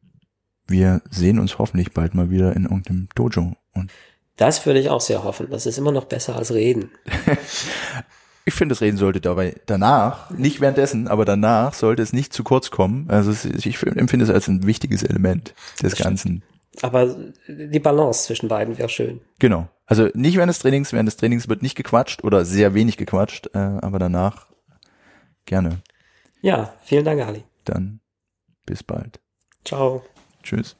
[0.66, 3.54] wir sehen uns hoffentlich bald mal wieder in irgendeinem Dojo.
[3.74, 3.90] Und
[4.36, 5.48] das würde ich auch sehr hoffen.
[5.50, 6.90] Das ist immer noch besser als reden.
[8.48, 12.44] Ich finde, das Reden sollte dabei danach, nicht währenddessen, aber danach sollte es nicht zu
[12.44, 13.06] kurz kommen.
[13.08, 15.52] Also ich empfinde es als ein wichtiges Element
[15.82, 16.44] des Ganzen.
[16.80, 17.16] Aber
[17.48, 19.20] die Balance zwischen beiden wäre schön.
[19.40, 19.68] Genau.
[19.84, 23.50] Also nicht während des Trainings, während des Trainings wird nicht gequatscht oder sehr wenig gequatscht,
[23.52, 24.45] äh, aber danach
[25.47, 25.82] gerne.
[26.42, 27.44] Ja, vielen Dank, Ali.
[27.64, 28.01] Dann
[28.66, 29.20] bis bald.
[29.64, 30.05] Ciao.
[30.42, 30.76] Tschüss.